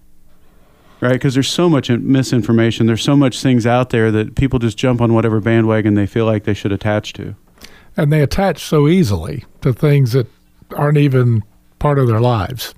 Right, 1.00 1.12
because 1.12 1.34
there's 1.34 1.48
so 1.48 1.68
much 1.68 1.90
misinformation. 1.90 2.86
There's 2.86 3.04
so 3.04 3.14
much 3.14 3.40
things 3.40 3.68
out 3.68 3.90
there 3.90 4.10
that 4.10 4.34
people 4.34 4.58
just 4.58 4.76
jump 4.76 5.00
on 5.00 5.14
whatever 5.14 5.38
bandwagon 5.38 5.94
they 5.94 6.06
feel 6.06 6.26
like 6.26 6.42
they 6.42 6.54
should 6.54 6.72
attach 6.72 7.12
to 7.12 7.36
and 7.96 8.12
they 8.12 8.20
attach 8.20 8.62
so 8.64 8.88
easily 8.88 9.44
to 9.62 9.72
things 9.72 10.12
that 10.12 10.26
aren't 10.76 10.98
even 10.98 11.42
part 11.78 11.98
of 11.98 12.06
their 12.06 12.20
lives. 12.20 12.74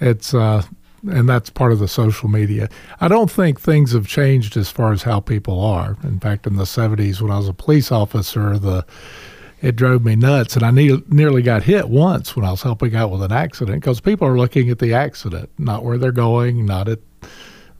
It's 0.00 0.34
uh, 0.34 0.62
and 1.08 1.28
that's 1.28 1.50
part 1.50 1.72
of 1.72 1.78
the 1.78 1.88
social 1.88 2.28
media. 2.28 2.68
I 3.00 3.08
don't 3.08 3.30
think 3.30 3.60
things 3.60 3.92
have 3.92 4.08
changed 4.08 4.56
as 4.56 4.70
far 4.70 4.92
as 4.92 5.02
how 5.02 5.20
people 5.20 5.60
are. 5.60 5.96
In 6.02 6.18
fact, 6.18 6.46
in 6.46 6.56
the 6.56 6.64
'70s, 6.64 7.20
when 7.20 7.30
I 7.30 7.38
was 7.38 7.48
a 7.48 7.54
police 7.54 7.92
officer, 7.92 8.58
the 8.58 8.84
it 9.62 9.74
drove 9.74 10.04
me 10.04 10.16
nuts, 10.16 10.54
and 10.54 10.64
I 10.64 10.70
ne- 10.70 11.02
nearly 11.08 11.42
got 11.42 11.62
hit 11.62 11.88
once 11.88 12.36
when 12.36 12.44
I 12.44 12.50
was 12.50 12.62
helping 12.62 12.94
out 12.94 13.10
with 13.10 13.22
an 13.22 13.32
accident 13.32 13.80
because 13.80 14.00
people 14.00 14.28
are 14.28 14.36
looking 14.36 14.68
at 14.68 14.80
the 14.80 14.92
accident, 14.92 15.48
not 15.58 15.82
where 15.82 15.96
they're 15.96 16.12
going, 16.12 16.66
not 16.66 16.88
at 16.88 16.98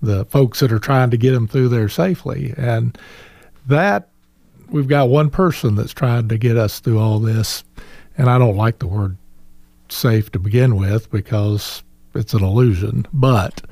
the 0.00 0.24
folks 0.26 0.60
that 0.60 0.72
are 0.72 0.78
trying 0.78 1.10
to 1.10 1.16
get 1.16 1.32
them 1.32 1.46
through 1.46 1.68
there 1.68 1.88
safely, 1.88 2.54
and 2.56 2.98
that 3.66 4.08
we've 4.70 4.88
got 4.88 5.08
one 5.08 5.30
person 5.30 5.74
that's 5.74 5.92
trying 5.92 6.28
to 6.28 6.38
get 6.38 6.56
us 6.56 6.80
through 6.80 6.98
all 6.98 7.18
this, 7.18 7.64
and 8.16 8.28
I 8.28 8.38
don't 8.38 8.56
like 8.56 8.78
the 8.78 8.86
word 8.86 9.16
safe 9.88 10.30
to 10.32 10.38
begin 10.38 10.76
with 10.76 11.10
because 11.10 11.82
it's 12.14 12.34
an 12.34 12.42
illusion. 12.42 13.06
But 13.12 13.62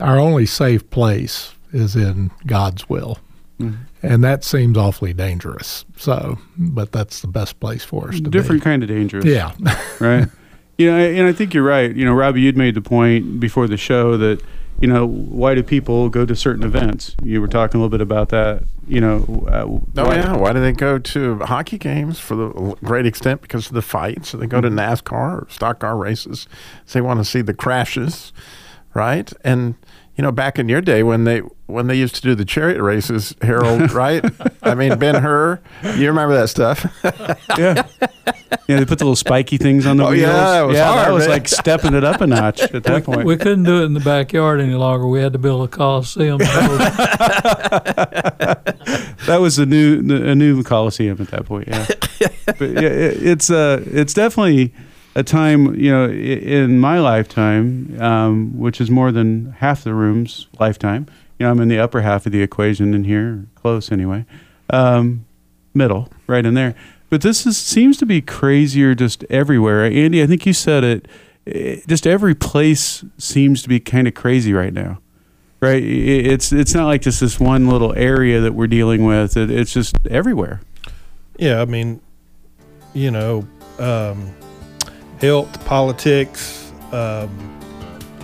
our 0.00 0.18
only 0.18 0.46
safe 0.46 0.88
place 0.90 1.52
is 1.72 1.96
in 1.96 2.30
God's 2.46 2.88
will. 2.88 3.18
Mm-hmm. 3.60 3.82
And 4.02 4.24
that 4.24 4.44
seems 4.44 4.76
awfully 4.76 5.12
dangerous. 5.12 5.84
So, 5.96 6.38
but 6.56 6.92
that's 6.92 7.20
the 7.20 7.28
best 7.28 7.60
place 7.60 7.84
for 7.84 8.08
us 8.08 8.16
to 8.16 8.30
Different 8.30 8.62
be. 8.62 8.64
kind 8.64 8.82
of 8.82 8.88
dangerous. 8.88 9.24
Yeah. 9.24 9.52
right. 10.00 10.28
You 10.78 10.90
know, 10.90 10.96
and 10.98 11.28
I 11.28 11.32
think 11.32 11.54
you're 11.54 11.62
right. 11.62 11.94
You 11.94 12.04
know, 12.04 12.12
Robbie, 12.12 12.40
you'd 12.40 12.56
made 12.56 12.74
the 12.74 12.80
point 12.80 13.38
before 13.38 13.68
the 13.68 13.76
show 13.76 14.16
that 14.16 14.42
you 14.82 14.88
know, 14.88 15.06
why 15.06 15.54
do 15.54 15.62
people 15.62 16.08
go 16.08 16.26
to 16.26 16.34
certain 16.34 16.64
events? 16.64 17.14
You 17.22 17.40
were 17.40 17.46
talking 17.46 17.78
a 17.78 17.84
little 17.84 17.88
bit 17.88 18.00
about 18.00 18.30
that. 18.30 18.64
You 18.88 19.00
know, 19.00 19.46
uh, 19.48 19.62
oh 19.62 19.80
why? 19.92 20.16
yeah, 20.16 20.36
why 20.36 20.52
do 20.52 20.60
they 20.60 20.72
go 20.72 20.98
to 20.98 21.38
hockey 21.38 21.78
games 21.78 22.18
for 22.18 22.34
the 22.34 22.48
great 22.82 23.06
extent 23.06 23.42
because 23.42 23.68
of 23.68 23.74
the 23.74 23.82
fights? 23.82 24.32
They 24.32 24.48
go 24.48 24.60
to 24.60 24.68
mm-hmm. 24.68 24.80
NASCAR 24.80 25.42
or 25.42 25.46
stock 25.48 25.78
car 25.78 25.96
races. 25.96 26.48
They 26.92 27.00
want 27.00 27.20
to 27.20 27.24
see 27.24 27.42
the 27.42 27.54
crashes, 27.54 28.32
right? 28.94 29.32
And 29.44 29.76
you 30.16 30.22
know, 30.22 30.32
back 30.32 30.58
in 30.58 30.68
your 30.68 30.82
day 30.82 31.02
when 31.02 31.24
they 31.24 31.38
when 31.66 31.86
they 31.86 31.94
used 31.94 32.14
to 32.16 32.20
do 32.20 32.34
the 32.34 32.44
chariot 32.44 32.82
races, 32.82 33.34
Harold, 33.40 33.92
right? 33.92 34.22
I 34.62 34.74
mean, 34.74 34.98
Ben 34.98 35.14
Hur, 35.14 35.58
you 35.96 36.06
remember 36.06 36.34
that 36.34 36.50
stuff? 36.50 36.84
yeah, 37.58 37.86
yeah. 38.68 38.78
They 38.78 38.84
put 38.84 38.98
the 38.98 39.04
little 39.04 39.16
spiky 39.16 39.56
things 39.56 39.86
on 39.86 39.96
the 39.96 40.04
oh, 40.04 40.10
wheels. 40.10 40.20
Yeah, 40.20 40.32
that 40.32 40.62
was, 40.62 40.76
yeah, 40.76 40.92
hard, 40.92 41.06
that 41.06 41.12
was 41.12 41.28
like 41.28 41.48
stepping 41.48 41.94
it 41.94 42.04
up 42.04 42.20
a 42.20 42.26
notch 42.26 42.60
at 42.60 42.82
that 42.82 43.04
point. 43.04 43.24
We 43.24 43.38
couldn't 43.38 43.64
do 43.64 43.82
it 43.82 43.86
in 43.86 43.94
the 43.94 44.00
backyard 44.00 44.60
any 44.60 44.74
longer. 44.74 45.06
We 45.06 45.22
had 45.22 45.32
to 45.32 45.38
build 45.38 45.64
a 45.64 45.68
coliseum. 45.68 46.38
that 46.38 46.48
was 49.40 49.58
a 49.58 49.64
new 49.64 50.00
a 50.00 50.34
new 50.34 50.62
coliseum 50.62 51.22
at 51.22 51.28
that 51.28 51.46
point. 51.46 51.68
Yeah, 51.68 51.86
but 52.58 52.70
yeah, 52.70 52.80
it, 52.80 53.22
it's 53.22 53.50
uh, 53.50 53.82
it's 53.86 54.12
definitely 54.12 54.74
a 55.14 55.22
time, 55.22 55.74
you 55.74 55.90
know, 55.90 56.08
in 56.08 56.78
my 56.78 56.98
lifetime, 56.98 58.00
um, 58.00 58.58
which 58.58 58.80
is 58.80 58.90
more 58.90 59.12
than 59.12 59.52
half 59.58 59.84
the 59.84 59.94
room's 59.94 60.48
lifetime. 60.58 61.06
You 61.38 61.46
know, 61.46 61.52
I'm 61.52 61.60
in 61.60 61.68
the 61.68 61.78
upper 61.78 62.02
half 62.02 62.26
of 62.26 62.32
the 62.32 62.42
equation 62.42 62.94
in 62.94 63.04
here, 63.04 63.46
close 63.54 63.92
anyway, 63.92 64.24
um, 64.70 65.26
middle, 65.74 66.08
right 66.26 66.44
in 66.44 66.54
there. 66.54 66.74
But 67.10 67.20
this 67.20 67.46
is, 67.46 67.58
seems 67.58 67.98
to 67.98 68.06
be 68.06 68.22
crazier 68.22 68.94
just 68.94 69.24
everywhere. 69.24 69.84
Andy, 69.84 70.22
I 70.22 70.26
think 70.26 70.46
you 70.46 70.54
said 70.54 70.82
it. 70.82 71.08
it 71.44 71.86
just 71.86 72.06
every 72.06 72.34
place 72.34 73.04
seems 73.18 73.62
to 73.62 73.68
be 73.68 73.80
kind 73.80 74.08
of 74.08 74.14
crazy 74.14 74.54
right 74.54 74.72
now, 74.72 74.98
right? 75.60 75.82
It's 75.82 76.52
it's 76.52 76.74
not 76.74 76.86
like 76.86 77.02
just 77.02 77.20
this 77.20 77.38
one 77.38 77.68
little 77.68 77.92
area 77.94 78.40
that 78.40 78.54
we're 78.54 78.66
dealing 78.66 79.04
with. 79.04 79.36
It, 79.36 79.50
it's 79.50 79.74
just 79.74 79.96
everywhere. 80.06 80.62
Yeah, 81.38 81.60
I 81.60 81.66
mean, 81.66 82.00
you 82.94 83.10
know. 83.10 83.46
Um, 83.78 84.32
health, 85.22 85.64
politics, 85.64 86.72
um, 86.92 87.30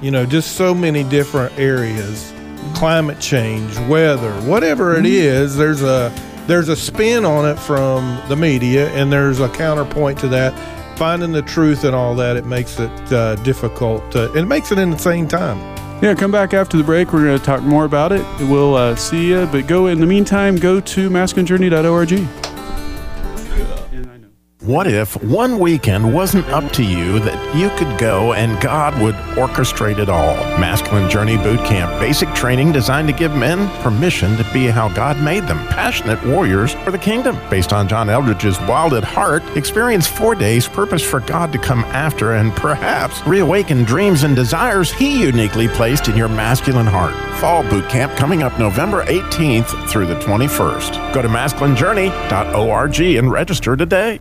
you 0.02 0.10
know, 0.10 0.26
just 0.26 0.56
so 0.56 0.74
many 0.74 1.04
different 1.04 1.56
areas. 1.58 2.34
Climate 2.74 3.20
change, 3.20 3.78
weather, 3.88 4.32
whatever 4.42 4.94
it 4.94 5.04
mm-hmm. 5.04 5.06
is, 5.06 5.56
there's 5.56 5.82
a 5.82 6.12
there's 6.46 6.68
a 6.68 6.76
spin 6.76 7.24
on 7.24 7.46
it 7.48 7.58
from 7.58 8.20
the 8.28 8.36
media, 8.36 8.88
and 8.90 9.12
there's 9.12 9.38
a 9.38 9.48
counterpoint 9.50 10.18
to 10.18 10.28
that. 10.28 10.52
Finding 10.98 11.30
the 11.30 11.42
truth 11.42 11.84
and 11.84 11.94
all 11.94 12.16
that, 12.16 12.36
it 12.36 12.46
makes 12.46 12.80
it 12.80 13.12
uh, 13.12 13.36
difficult. 13.36 14.10
To, 14.12 14.32
it 14.34 14.46
makes 14.46 14.72
it 14.72 14.78
in 14.78 14.90
the 14.90 14.98
same 14.98 15.28
time. 15.28 15.58
Yeah, 16.02 16.14
come 16.14 16.32
back 16.32 16.54
after 16.54 16.76
the 16.76 16.84
break. 16.84 17.12
We're 17.12 17.24
going 17.24 17.38
to 17.38 17.44
talk 17.44 17.62
more 17.62 17.84
about 17.84 18.12
it. 18.12 18.24
We'll 18.40 18.74
uh, 18.74 18.96
see 18.96 19.28
you. 19.28 19.46
But 19.46 19.66
go 19.66 19.86
in 19.86 20.00
the 20.00 20.06
meantime, 20.06 20.56
go 20.56 20.80
to 20.80 21.10
masculinejourney.org. 21.10 22.47
What 24.68 24.86
if 24.86 25.16
one 25.24 25.58
weekend 25.58 26.12
wasn't 26.12 26.46
up 26.48 26.70
to 26.72 26.84
you 26.84 27.20
that 27.20 27.56
you 27.56 27.70
could 27.78 27.98
go 27.98 28.34
and 28.34 28.60
God 28.60 29.00
would 29.00 29.14
orchestrate 29.34 29.98
it 29.98 30.10
all? 30.10 30.36
Masculine 30.60 31.08
Journey 31.08 31.38
Boot 31.38 31.64
Camp, 31.64 31.98
basic 31.98 32.28
training 32.34 32.72
designed 32.72 33.08
to 33.08 33.14
give 33.14 33.34
men 33.34 33.66
permission 33.82 34.36
to 34.36 34.44
be 34.52 34.66
how 34.66 34.90
God 34.90 35.22
made 35.22 35.44
them, 35.44 35.66
passionate 35.68 36.22
warriors 36.22 36.74
for 36.84 36.90
the 36.90 36.98
kingdom. 36.98 37.38
Based 37.48 37.72
on 37.72 37.88
John 37.88 38.10
Eldredge's 38.10 38.60
Wild 38.68 38.92
at 38.92 39.04
Heart, 39.04 39.42
experience 39.56 40.06
four 40.06 40.34
days 40.34 40.68
purpose 40.68 41.02
for 41.02 41.20
God 41.20 41.50
to 41.52 41.58
come 41.58 41.84
after 41.84 42.34
and 42.34 42.54
perhaps 42.54 43.26
reawaken 43.26 43.84
dreams 43.84 44.22
and 44.22 44.36
desires 44.36 44.92
He 44.92 45.22
uniquely 45.22 45.68
placed 45.68 46.08
in 46.08 46.16
your 46.18 46.28
masculine 46.28 46.84
heart. 46.84 47.14
Fall 47.40 47.62
Boot 47.70 47.88
Camp 47.88 48.14
coming 48.18 48.42
up 48.42 48.58
November 48.58 49.06
18th 49.06 49.88
through 49.88 50.04
the 50.04 50.16
21st. 50.16 51.14
Go 51.14 51.22
to 51.22 51.28
masculinejourney.org 51.28 53.00
and 53.00 53.32
register 53.32 53.74
today. 53.74 54.20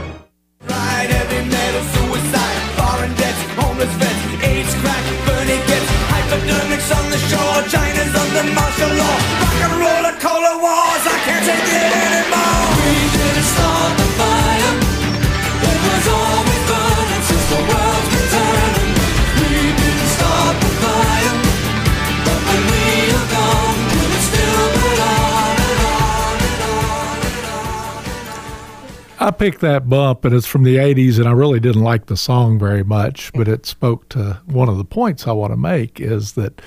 I 29.31 29.33
picked 29.33 29.61
that 29.61 29.87
bump, 29.87 30.25
and 30.25 30.35
it's 30.35 30.45
from 30.45 30.63
the 30.63 30.75
80s, 30.75 31.17
and 31.17 31.25
I 31.25 31.31
really 31.31 31.61
didn't 31.61 31.83
like 31.83 32.07
the 32.07 32.17
song 32.17 32.59
very 32.59 32.83
much, 32.83 33.31
but 33.31 33.47
it 33.47 33.65
spoke 33.65 34.09
to 34.09 34.41
one 34.45 34.67
of 34.67 34.77
the 34.77 34.83
points 34.83 35.25
I 35.25 35.31
want 35.31 35.53
to 35.53 35.57
make 35.57 36.01
is 36.01 36.33
that 36.33 36.61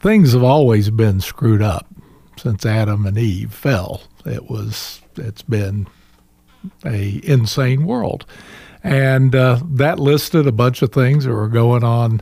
things 0.00 0.32
have 0.32 0.42
always 0.42 0.90
been 0.90 1.20
screwed 1.20 1.62
up 1.62 1.86
since 2.38 2.66
Adam 2.66 3.06
and 3.06 3.16
Eve 3.16 3.54
fell. 3.54 4.02
It 4.24 4.50
was, 4.50 5.00
it's 5.14 5.42
been 5.42 5.86
a 6.84 7.20
insane 7.22 7.86
world. 7.86 8.26
And 8.82 9.36
uh, 9.36 9.60
that 9.70 10.00
listed 10.00 10.48
a 10.48 10.52
bunch 10.52 10.82
of 10.82 10.90
things 10.90 11.24
that 11.24 11.32
were 11.32 11.46
going 11.46 11.84
on 11.84 12.20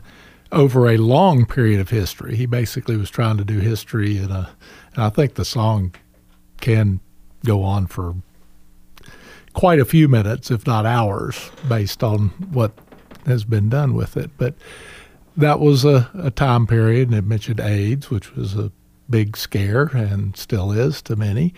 over 0.51 0.87
a 0.87 0.97
long 0.97 1.43
period 1.47 1.79
of 1.79 1.89
history. 1.89 2.35
He 2.35 2.45
basically 2.45 2.97
was 2.97 3.09
trying 3.09 3.37
to 3.37 3.43
do 3.43 3.57
history 3.57 4.17
in 4.19 4.29
a, 4.29 4.51
and 4.93 5.03
I 5.03 5.09
think 5.09 5.33
the 5.33 5.43
song 5.43 5.95
can 6.61 6.99
go 7.43 7.63
on 7.63 7.87
for 7.87 8.13
quite 9.55 9.79
a 9.79 9.85
few 9.85 10.07
minutes, 10.07 10.51
if 10.51 10.67
not 10.67 10.85
hours, 10.85 11.49
based 11.67 12.03
on 12.03 12.29
what 12.51 12.73
has 13.25 13.43
been 13.43 13.69
done 13.69 13.95
with 13.95 14.15
it. 14.17 14.29
But 14.37 14.53
that 15.35 15.59
was 15.59 15.83
a, 15.83 16.09
a 16.13 16.29
time 16.29 16.67
period, 16.67 17.09
and 17.09 17.17
it 17.17 17.25
mentioned 17.25 17.59
AIDS, 17.59 18.11
which 18.11 18.35
was 18.35 18.55
a 18.55 18.71
big 19.09 19.37
scare 19.37 19.85
and 19.85 20.35
still 20.37 20.71
is 20.71 21.01
to 21.03 21.15
many. 21.15 21.53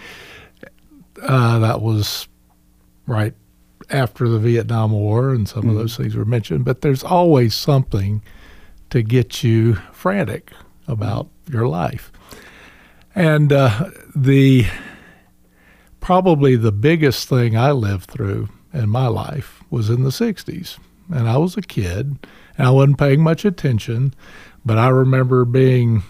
Uh, 1.21 1.59
that 1.59 1.81
was 1.81 2.27
right 3.07 3.33
after 3.89 4.29
the 4.29 4.39
Vietnam 4.39 4.91
War, 4.91 5.33
and 5.33 5.47
some 5.47 5.61
mm-hmm. 5.61 5.71
of 5.71 5.75
those 5.75 5.97
things 5.97 6.15
were 6.15 6.25
mentioned. 6.25 6.65
But 6.65 6.81
there's 6.81 7.03
always 7.03 7.55
something 7.55 8.21
to 8.91 9.01
get 9.01 9.43
you 9.43 9.75
frantic 9.91 10.51
about 10.87 11.27
your 11.49 11.67
life. 11.67 12.11
And 13.15 13.51
uh, 13.51 13.89
the 14.15 14.67
probably 16.07 16.55
the 16.55 16.71
biggest 16.71 17.27
thing 17.27 17.57
I 17.57 17.71
lived 17.73 18.09
through 18.09 18.47
in 18.71 18.87
my 18.87 19.07
life 19.07 19.61
was 19.69 19.89
in 19.89 20.03
the 20.03 20.09
60s. 20.09 20.77
And 21.13 21.27
I 21.27 21.35
was 21.35 21.57
a 21.57 21.61
kid, 21.61 22.17
and 22.57 22.65
I 22.65 22.69
wasn't 22.69 22.97
paying 22.97 23.21
much 23.21 23.43
attention, 23.43 24.13
but 24.63 24.77
I 24.77 24.87
remember 24.87 25.43
being 25.43 26.03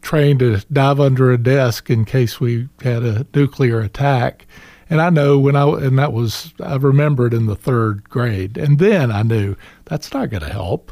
trained 0.00 0.38
to 0.38 0.64
dive 0.72 0.98
under 0.98 1.30
a 1.30 1.36
desk 1.36 1.90
in 1.90 2.06
case 2.06 2.40
we 2.40 2.70
had 2.80 3.02
a 3.02 3.26
nuclear 3.34 3.80
attack. 3.80 4.46
And 4.88 4.98
I 4.98 5.10
know 5.10 5.38
when 5.38 5.56
I, 5.56 5.68
and 5.68 5.98
that 5.98 6.14
was, 6.14 6.54
I 6.58 6.76
remembered 6.76 7.34
in 7.34 7.44
the 7.44 7.54
third 7.54 8.08
grade. 8.08 8.56
And 8.56 8.78
then 8.78 9.12
I 9.12 9.24
knew 9.24 9.56
that's 9.84 10.10
not 10.14 10.30
going 10.30 10.42
to 10.42 10.48
help. 10.48 10.90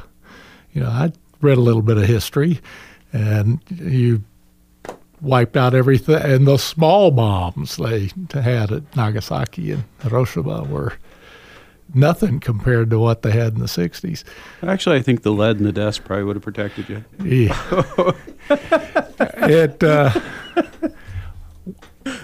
You 0.74 0.82
know, 0.82 0.90
I 0.90 1.12
read 1.40 1.56
a 1.56 1.62
little 1.62 1.80
bit 1.80 1.96
of 1.96 2.04
history, 2.04 2.60
and 3.14 3.60
you 3.70 4.24
wiped 5.20 5.56
out 5.56 5.74
everything. 5.74 6.16
And 6.16 6.46
the 6.46 6.56
small 6.56 7.10
bombs 7.10 7.76
they 7.76 8.10
had 8.32 8.72
at 8.72 8.96
Nagasaki 8.96 9.72
and 9.72 9.84
Hiroshima 10.02 10.64
were 10.64 10.94
nothing 11.94 12.40
compared 12.40 12.90
to 12.90 12.98
what 12.98 13.22
they 13.22 13.32
had 13.32 13.54
in 13.54 13.60
the 13.60 13.66
60s. 13.66 14.24
Actually, 14.62 14.96
I 14.96 15.02
think 15.02 15.22
the 15.22 15.32
lead 15.32 15.58
in 15.58 15.64
the 15.64 15.72
desk 15.72 16.04
probably 16.04 16.24
would 16.24 16.36
have 16.36 16.42
protected 16.42 16.88
you. 16.88 17.04
Yeah. 17.24 18.12
it 19.48 19.82
uh, 19.82 20.10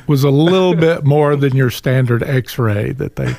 was 0.06 0.24
a 0.24 0.30
little 0.30 0.74
bit 0.74 1.04
more 1.04 1.36
than 1.36 1.56
your 1.56 1.70
standard 1.70 2.22
x 2.22 2.58
ray 2.58 2.92
that 2.92 3.16
they 3.16 3.34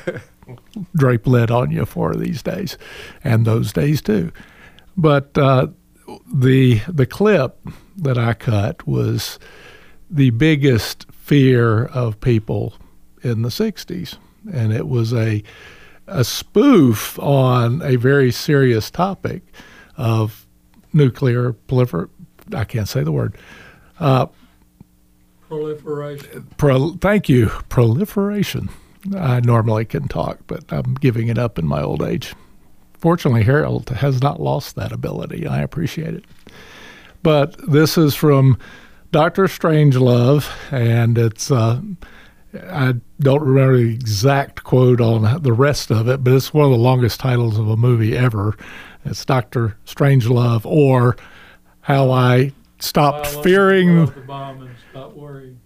drape 0.94 1.26
lead 1.26 1.50
on 1.50 1.70
you 1.70 1.84
for 1.84 2.14
these 2.14 2.42
days, 2.42 2.78
and 3.24 3.46
those 3.46 3.72
days 3.72 4.00
too. 4.02 4.32
But 4.96 5.36
uh, 5.36 5.68
the 6.32 6.80
the 6.88 7.06
clip 7.06 7.58
that 7.96 8.18
I 8.18 8.34
cut 8.34 8.86
was 8.86 9.38
the 10.10 10.30
biggest 10.30 11.06
fear 11.12 11.84
of 11.86 12.20
people 12.20 12.74
in 13.22 13.42
the 13.42 13.48
60s. 13.48 14.16
And 14.52 14.72
it 14.72 14.88
was 14.88 15.12
a, 15.12 15.42
a 16.06 16.24
spoof 16.24 17.18
on 17.18 17.82
a 17.82 17.96
very 17.96 18.32
serious 18.32 18.90
topic 18.90 19.42
of 19.96 20.46
nuclear 20.92 21.52
prolifer. 21.52 22.08
I 22.54 22.64
can't 22.64 22.88
say 22.88 23.02
the 23.02 23.12
word. 23.12 23.36
Uh, 24.00 24.26
proliferation. 25.48 26.48
Pro, 26.56 26.92
thank 26.94 27.28
you. 27.28 27.48
Proliferation. 27.68 28.70
I 29.14 29.40
normally 29.40 29.84
can 29.84 30.08
talk, 30.08 30.38
but 30.46 30.64
I'm 30.70 30.94
giving 30.94 31.28
it 31.28 31.38
up 31.38 31.58
in 31.58 31.66
my 31.66 31.82
old 31.82 32.02
age. 32.02 32.34
Fortunately, 32.98 33.44
Harold 33.44 33.88
has 33.90 34.20
not 34.22 34.40
lost 34.40 34.74
that 34.76 34.92
ability. 34.92 35.46
I 35.46 35.60
appreciate 35.60 36.14
it. 36.14 36.24
But 37.22 37.56
this 37.70 37.96
is 37.96 38.14
from 38.14 38.58
Doctor 39.12 39.44
Strangelove, 39.44 40.50
and 40.72 41.16
it's 41.16 41.50
uh, 41.50 41.80
I 42.70 42.94
don't 43.20 43.42
remember 43.42 43.76
the 43.76 43.94
exact 43.94 44.64
quote 44.64 45.00
on 45.00 45.42
the 45.42 45.52
rest 45.52 45.90
of 45.90 46.08
it, 46.08 46.24
but 46.24 46.32
it's 46.32 46.52
one 46.52 46.64
of 46.64 46.70
the 46.70 46.78
longest 46.78 47.20
titles 47.20 47.58
of 47.58 47.68
a 47.68 47.76
movie 47.76 48.16
ever. 48.16 48.56
It's 49.04 49.24
Doctor 49.24 49.76
Strangelove, 49.86 50.64
or 50.64 51.16
How 51.82 52.10
I 52.10 52.52
Stopped 52.80 53.26
Fearing. 53.26 54.06
The 54.06 54.12
stop 54.90 55.14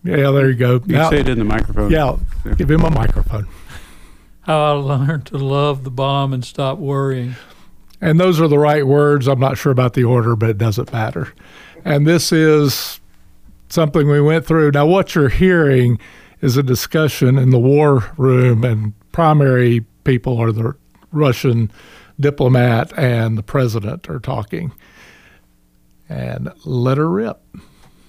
yeah, 0.05 0.31
there 0.31 0.49
you 0.51 0.55
go. 0.55 0.81
You 0.87 0.97
now, 0.97 1.11
say 1.11 1.21
it 1.21 1.29
in 1.29 1.38
the 1.38 1.45
microphone. 1.45 1.90
Yeah, 1.90 2.16
yeah, 2.45 2.55
give 2.55 2.71
him 2.71 2.85
a 2.85 2.90
microphone. 2.90 3.47
How 4.42 4.64
I 4.64 4.70
learned 4.72 5.26
to 5.26 5.38
love 5.38 5.85
the 5.85 5.90
bomb 5.90 6.33
and 6.33 6.44
stop 6.44 6.78
worrying. 6.78 7.37
And 8.00 8.18
those 8.18 8.40
are 8.40 8.48
the 8.48 8.59
right 8.59 8.87
words. 8.87 9.28
I'm 9.28 9.38
not 9.38 9.57
sure 9.57 9.70
about 9.70 9.94
the 9.94 10.05
order, 10.05 10.35
but 10.35 10.50
it 10.50 10.59
doesn't 10.59 10.92
matter. 10.92 11.33
And 11.85 12.07
this 12.07 12.33
is 12.33 13.00
something 13.68 14.09
we 14.09 14.20
went 14.20 14.44
through. 14.44 14.72
Now, 14.72 14.87
what 14.87 15.14
you're 15.14 15.28
hearing 15.28 15.98
is 16.40 16.57
a 16.57 16.62
discussion 16.62 17.38
in 17.38 17.50
the 17.50 17.59
war 17.59 18.12
room, 18.18 18.64
and 18.64 18.94
primary 19.12 19.85
people 20.02 20.38
are 20.38 20.50
the 20.50 20.74
Russian 21.12 21.70
diplomat 22.18 22.96
and 22.98 23.38
the 23.38 23.42
president 23.42 24.09
are 24.09 24.18
talking. 24.18 24.72
And 26.09 26.52
let 26.64 26.98
her 26.98 27.09
rip. 27.09 27.40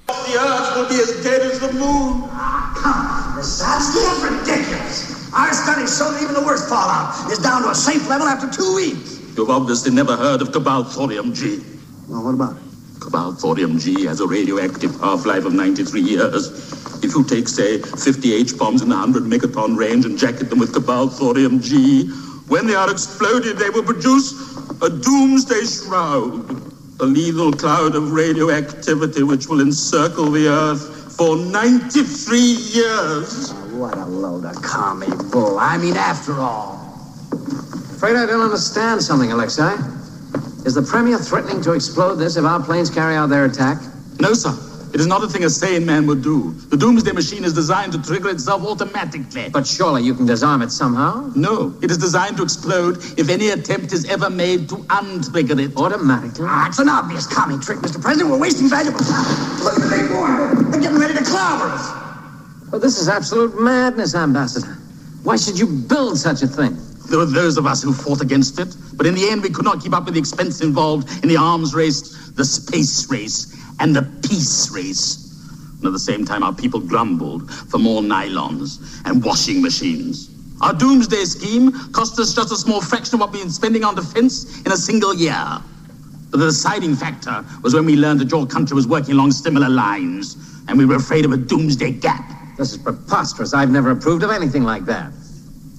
The 0.08 0.38
earth 0.40 0.76
will 0.76 0.90
be 0.90 0.96
as 0.96 1.24
dead 1.24 1.42
as 1.42 1.60
the 1.60 1.72
moon. 1.74 2.28
come 2.28 2.98
on, 2.98 3.38
this 3.38 3.60
that's 3.60 3.96
ridiculous. 4.24 5.13
Our 5.34 5.52
studies 5.52 5.98
show 5.98 6.12
that 6.12 6.22
even 6.22 6.36
the 6.36 6.46
worst 6.46 6.70
fallout 6.70 7.32
is 7.32 7.40
down 7.40 7.64
to 7.64 7.70
a 7.70 7.76
safe 7.76 8.08
level 8.08 8.28
after 8.28 8.48
two 8.48 8.76
weeks. 8.76 9.20
You've 9.36 9.50
obviously 9.50 9.92
never 9.92 10.16
heard 10.16 10.44
of 10.44 10.52
Cobalt 10.52 10.90
Thorium 10.90 11.34
G. 11.34 11.60
Well, 12.08 12.24
what 12.24 12.36
about 12.36 12.58
it? 12.58 12.64
Cobalt 13.00 13.40
Thorium 13.40 13.80
G 13.80 14.06
has 14.06 14.20
a 14.20 14.28
radioactive 14.28 15.00
half-life 15.00 15.46
of 15.46 15.54
93 15.54 16.02
years. 16.02 17.04
If 17.04 17.16
you 17.16 17.24
take, 17.24 17.48
say, 17.48 17.80
50 17.80 18.32
H-bombs 18.32 18.84
in 18.84 18.90
the 18.90 18.96
100 18.96 19.24
megaton 19.24 19.76
range 19.76 20.06
and 20.06 20.20
jacket 20.20 20.52
them 20.52 20.60
with 20.60 20.72
Cobalt 20.72 21.14
Thorium 21.14 21.60
G, 21.60 22.08
when 22.48 22.68
they 22.68 22.76
are 22.76 22.92
exploded, 22.92 23.58
they 23.58 23.72
will 23.72 23.84
produce 23.84 24.34
a 24.84 24.90
doomsday 24.90 25.66
shroud, 25.66 26.46
a 27.02 27.06
lethal 27.06 27.52
cloud 27.52 27.96
of 27.96 28.12
radioactivity 28.12 29.24
which 29.24 29.48
will 29.48 29.62
encircle 29.62 30.30
the 30.30 30.48
Earth 30.48 31.18
for 31.18 31.38
93 31.38 32.40
years. 32.40 33.63
What 33.74 33.98
a 33.98 34.06
load 34.06 34.46
of 34.46 34.62
commie 34.62 35.08
bull. 35.32 35.58
I 35.58 35.80
mean, 35.80 35.98
after 35.98 36.34
all, 36.40 36.76
afraid 37.96 38.16
I 38.16 38.28
don't 38.28 38.42
understand 38.42 39.02
something, 39.02 39.32
Alexei. 39.32 39.74
Is 40.64 40.76
the 40.76 40.84
Premier 40.88 41.18
threatening 41.18 41.60
to 41.64 41.72
explode 41.72 42.16
this 42.16 42.38
if 42.38 42.46
our 42.46 42.62
planes 42.62 42.92
carry 42.92 43.16
out 43.16 43.30
their 43.30 43.46
attack? 43.46 43.82
No, 44.20 44.36
sir. 44.36 44.54
It 44.94 45.00
is 45.00 45.08
not 45.08 45.24
a 45.24 45.28
thing 45.28 45.44
a 45.44 45.50
sane 45.50 45.88
man 45.88 46.06
would 46.06 46.22
do. 46.22 46.52
The 46.70 46.78
Doomsday 46.78 47.14
Machine 47.14 47.44
is 47.44 47.52
designed 47.52 47.94
to 47.94 48.02
trigger 48.04 48.30
itself 48.30 48.64
automatically. 48.64 49.50
But 49.50 49.66
surely 49.66 50.04
you 50.04 50.14
can 50.14 50.28
disarm 50.28 50.62
it 50.62 50.70
somehow? 50.70 51.32
No. 51.36 51.74
It 51.82 51.90
is 51.90 51.98
designed 51.98 52.38
to 52.38 52.44
explode 52.44 52.98
if 53.18 53.28
any 53.28 53.50
attempt 53.50 53.92
is 53.92 54.06
ever 54.08 54.30
made 54.30 54.70
to 54.70 54.76
untrigger 54.76 55.60
it. 55.60 55.76
Automatically? 55.76 56.46
Ah, 56.48 56.68
it's 56.68 56.78
an 56.78 56.90
obvious 56.90 57.26
commie 57.26 57.58
trick, 57.58 57.80
Mr. 57.80 58.00
President. 58.00 58.30
We're 58.30 58.38
wasting 58.38 58.70
valuable 58.70 59.00
time. 59.00 59.64
Look 59.64 59.74
at 59.78 59.82
the 59.82 59.90
big 59.90 60.10
boy. 60.10 60.70
They're 60.70 60.82
getting 60.82 61.00
ready 61.00 61.16
to 61.16 61.24
clobber 61.24 61.74
us. 61.74 62.13
This 62.82 63.00
is 63.00 63.08
absolute 63.08 63.62
madness, 63.62 64.16
Ambassador. 64.16 64.74
Why 65.24 65.38
should 65.38 65.60
you 65.60 65.68
build 65.68 66.18
such 66.18 66.42
a 66.42 66.48
thing? 66.48 66.76
There 67.08 67.20
were 67.20 67.26
those 67.26 67.58
of 67.58 67.66
us 67.68 67.84
who 67.84 67.94
fought 67.94 68.22
against 68.22 68.60
it, 68.60 68.76
but 68.96 69.06
in 69.06 69.14
the 69.14 69.30
end 69.30 69.44
we 69.44 69.52
could 69.52 69.64
not 69.64 69.82
keep 69.82 69.94
up 69.94 70.06
with 70.06 70.16
the 70.16 70.20
expense 70.20 70.62
involved 70.62 71.24
in 71.24 71.30
the 71.30 71.38
arms 71.38 71.76
race, 71.76 72.32
the 72.32 72.44
space 72.44 73.10
race, 73.10 73.56
and 73.80 73.96
the 73.96 74.02
peace 74.28 74.72
race. 74.72 75.78
And 75.78 75.86
at 75.86 75.94
the 75.94 76.00
same 76.00 76.26
time, 76.26 76.44
our 76.44 76.54
people 76.54 76.80
grumbled 76.80 77.50
for 77.54 77.78
more 77.78 78.02
nylons 78.02 78.80
and 79.06 79.24
washing 79.24 79.62
machines. 79.62 80.32
Our 80.62 80.74
doomsday 80.74 81.26
scheme 81.26 81.72
cost 81.92 82.20
us 82.20 82.34
just 82.34 82.52
a 82.52 82.56
small 82.56 82.82
fraction 82.82 83.16
of 83.16 83.22
what 83.22 83.32
we've 83.32 83.44
been 83.44 83.52
spending 83.52 83.84
on 83.84 83.96
defense 83.96 84.66
in 84.66 84.72
a 84.72 84.78
single 84.78 85.14
year. 85.14 85.46
But 86.32 86.40
the 86.40 86.48
deciding 86.48 86.96
factor 86.96 87.46
was 87.62 87.76
when 87.76 87.86
we 87.86 87.96
learned 87.96 88.20
that 88.22 88.32
your 88.32 88.48
country 88.48 88.76
was 88.76 88.88
working 88.88 89.14
along 89.14 89.32
similar 89.32 89.70
lines, 89.70 90.36
and 90.68 90.78
we 90.78 90.86
were 90.86 90.96
afraid 90.96 91.24
of 91.24 91.32
a 91.32 91.38
doomsday 91.38 91.92
gap. 91.92 92.33
This 92.58 92.72
is 92.72 92.78
preposterous. 92.78 93.54
I've 93.54 93.72
never 93.72 93.92
approved 93.92 94.24
of 94.24 94.30
anything 94.30 94.64
like 94.64 94.86
that. 94.86 95.12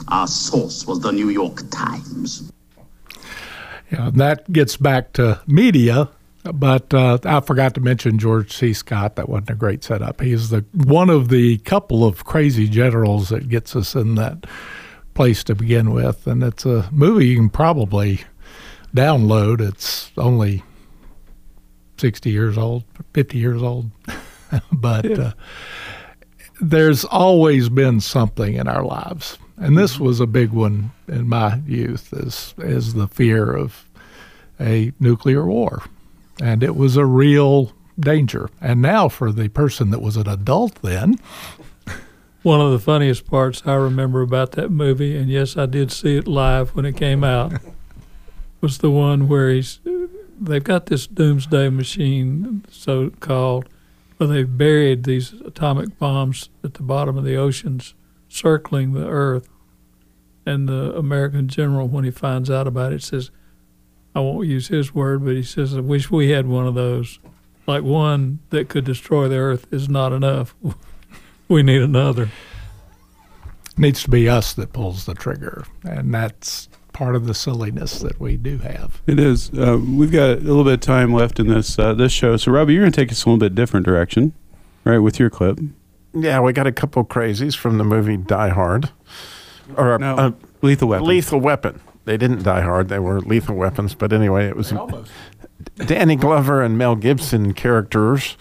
Our 0.09 0.27
source 0.27 0.87
was 0.87 1.01
the 1.01 1.13
New 1.13 1.29
York 1.31 1.63
Times. 1.71 2.51
Yeah, 3.91 4.11
that 4.15 4.53
gets 4.53 4.77
back 4.77 5.13
to 5.15 5.41
media, 5.47 6.09
but 6.53 6.93
uh, 6.93 7.19
I 7.25 7.41
forgot 7.41 7.75
to 7.75 7.81
mention 7.81 8.19
George 8.19 8.53
C. 8.53 8.73
Scott. 8.73 9.17
That 9.17 9.29
wasn't 9.29 9.51
a 9.51 9.55
great 9.55 9.85
setup. 9.85 10.21
He's 10.21 10.51
the 10.51 10.65
one 10.73 11.11
of 11.11 11.29
the 11.29 11.59
couple 11.59 12.05
of 12.05 12.25
crazy 12.25 12.69
generals 12.69 13.29
that 13.29 13.49
gets 13.49 13.77
us 13.77 13.95
in 13.95 14.17
that 14.17 14.47
place 15.15 15.45
to 15.45 15.55
begin 15.55 15.93
with, 15.93 16.27
and 16.27 16.43
it's 16.43 16.67
a 16.67 16.89
movie 16.93 17.29
you 17.29 17.37
can 17.37 17.51
probably 17.51 18.23
download. 18.95 19.61
It's 19.61 20.11
only 20.19 20.65
sixty 21.99 22.31
years 22.31 22.59
old, 22.59 22.85
fifty 23.13 23.39
years 23.39 23.63
old, 23.63 23.91
but 24.73 25.05
Yeah. 25.05 25.17
uh, 25.19 25.33
there's 26.71 27.05
always 27.05 27.69
been 27.69 28.01
something 28.01 28.55
in 28.55 28.69
our 28.69 28.85
lives, 28.85 29.39
and 29.57 29.77
this 29.77 29.95
mm-hmm. 29.95 30.05
was 30.05 30.21
a 30.21 30.27
big 30.27 30.51
one 30.51 30.93
in 31.09 31.29
my 31.29 31.61
youth. 31.67 32.13
Is 32.13 32.55
is 32.59 32.95
the 32.95 33.09
fear 33.09 33.55
of 33.55 33.87
a 34.61 34.93
nuclear 35.01 35.45
war, 35.47 35.83
and 36.41 36.63
it 36.63 36.77
was 36.77 36.97
a 36.97 37.07
real 37.07 37.73
danger. 37.99 38.51
And 38.61 38.83
now, 38.83 39.09
for 39.09 39.31
the 39.33 39.49
person 39.49 39.91
that 39.91 40.03
was 40.03 40.17
an 40.17 40.29
adult 40.29 40.83
then, 40.83 41.19
One 42.45 42.61
of 42.61 42.73
the 42.73 42.79
funniest 42.79 43.25
parts 43.27 43.63
I 43.65 43.73
remember 43.73 44.21
about 44.21 44.53
that 44.53 44.71
movie, 44.71 45.17
and 45.17 45.31
yes, 45.31 45.57
I 45.57 45.65
did 45.65 45.91
see 45.91 46.19
it 46.19 46.29
live 46.29 46.77
when 46.77 46.85
it 46.85 46.95
came 46.95 47.25
out, 47.25 47.55
was 48.61 48.79
the 48.79 48.91
one 48.91 49.29
where 49.29 49.49
he's 49.49 49.81
they've 50.39 50.63
got 50.63 50.87
this 50.87 51.07
doomsday 51.07 51.71
machine, 51.71 52.63
so 52.71 53.09
called, 53.21 53.67
where 54.17 54.29
they've 54.29 54.59
buried 54.59 55.05
these 55.05 55.33
atomic 55.33 55.99
bombs 55.99 56.51
at 56.63 56.75
the 56.75 56.83
bottom 56.83 57.17
of 57.17 57.25
the 57.25 57.37
oceans, 57.37 57.95
circling 58.29 58.93
the 58.93 59.09
Earth. 59.09 59.49
And 60.47 60.69
the 60.69 60.95
American 60.95 61.49
general, 61.49 61.89
when 61.89 62.05
he 62.05 62.11
finds 62.11 62.51
out 62.51 62.67
about 62.67 62.93
it, 62.93 63.03
says, 63.03 63.31
I 64.15 64.21
won't 64.21 64.47
use 64.47 64.69
his 64.69 64.95
word, 64.95 65.25
but 65.25 65.35
he 65.35 65.43
says, 65.43 65.77
I 65.77 65.81
wish 65.81 66.11
we 66.11 66.31
had 66.31 66.47
one 66.47 66.67
of 66.67 66.75
those. 66.75 67.19
Like 67.67 67.83
one 67.83 68.41
that 68.51 68.69
could 68.69 68.85
destroy 68.85 69.27
the 69.27 69.37
Earth 69.37 69.67
is 69.73 69.89
not 69.89 70.13
enough. 70.13 70.55
we 71.49 71.63
need 71.63 71.83
another. 71.83 72.29
needs 73.77 74.03
to 74.05 74.11
be 74.11 74.29
us 74.29 74.53
that 74.53 74.73
pulls 74.73 75.07
the 75.07 75.15
trigger, 75.15 75.65
and 75.83 76.13
that's 76.13 76.69
part 76.95 77.15
of 77.15 77.27
the 77.27 77.35
silliness 77.35 77.99
that 77.99 78.19
we 78.19 78.39
do 78.39 78.57
have. 78.59 79.03
It 79.07 79.21
is. 79.21 79.51
Uh, 79.51 79.79
we've 79.79 80.13
got 80.13 80.31
a 80.31 80.37
little 80.37 80.65
bit 80.65 80.75
of 80.75 80.81
time 80.81 81.13
left 81.13 81.39
in 81.39 81.49
this 81.49 81.79
uh, 81.79 81.93
this 81.93 82.13
show. 82.13 82.39
So, 82.39 82.51
Robbie, 82.53 82.73
you're 82.73 82.83
going 82.83 82.93
to 82.93 83.01
take 83.01 83.13
us 83.13 83.25
a 83.25 83.29
little 83.29 83.39
bit 83.39 83.55
different 83.55 83.85
direction, 83.85 84.33
right, 84.85 84.99
with 85.01 85.19
your 85.19 85.29
clip. 85.29 85.61
Yeah, 86.15 86.41
we 86.41 86.55
got 86.55 86.67
a 86.67 86.73
couple 86.73 87.05
crazies 87.05 87.55
from 87.55 87.77
the 87.77 87.85
movie 87.85 88.17
Die 88.17 88.49
Hard, 88.49 88.91
or 89.77 89.99
No, 89.99 90.17
uh, 90.17 90.33
Lethal 90.63 90.89
Weapon. 90.89 91.07
Lethal 91.07 91.41
Weapon. 91.41 91.81
They 92.05 92.17
didn't 92.17 92.43
die 92.43 92.61
hard; 92.61 92.89
they 92.89 92.99
were 92.99 93.21
lethal 93.21 93.57
weapons. 93.57 93.95
But 93.95 94.13
anyway, 94.13 94.47
it 94.47 94.57
was 94.57 94.73
Danny 95.87 96.17
Glover 96.17 96.63
and 96.63 96.77
Mel 96.77 96.97
Gibson 96.97 97.55
characters, 97.55 98.37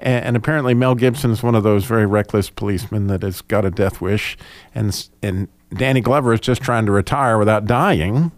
and, 0.00 0.24
and 0.26 0.36
apparently 0.36 0.74
Mel 0.74 0.94
Gibson 0.94 1.30
is 1.30 1.42
one 1.42 1.54
of 1.54 1.62
those 1.62 1.84
very 1.86 2.06
reckless 2.06 2.50
policemen 2.50 3.06
that 3.06 3.22
has 3.22 3.40
got 3.40 3.64
a 3.64 3.70
death 3.70 4.00
wish, 4.00 4.36
and 4.74 5.08
and 5.22 5.48
Danny 5.74 6.00
Glover 6.00 6.32
is 6.32 6.40
just 6.40 6.62
trying 6.62 6.86
to 6.86 6.92
retire 6.92 7.38
without 7.38 7.64
dying. 7.64 8.32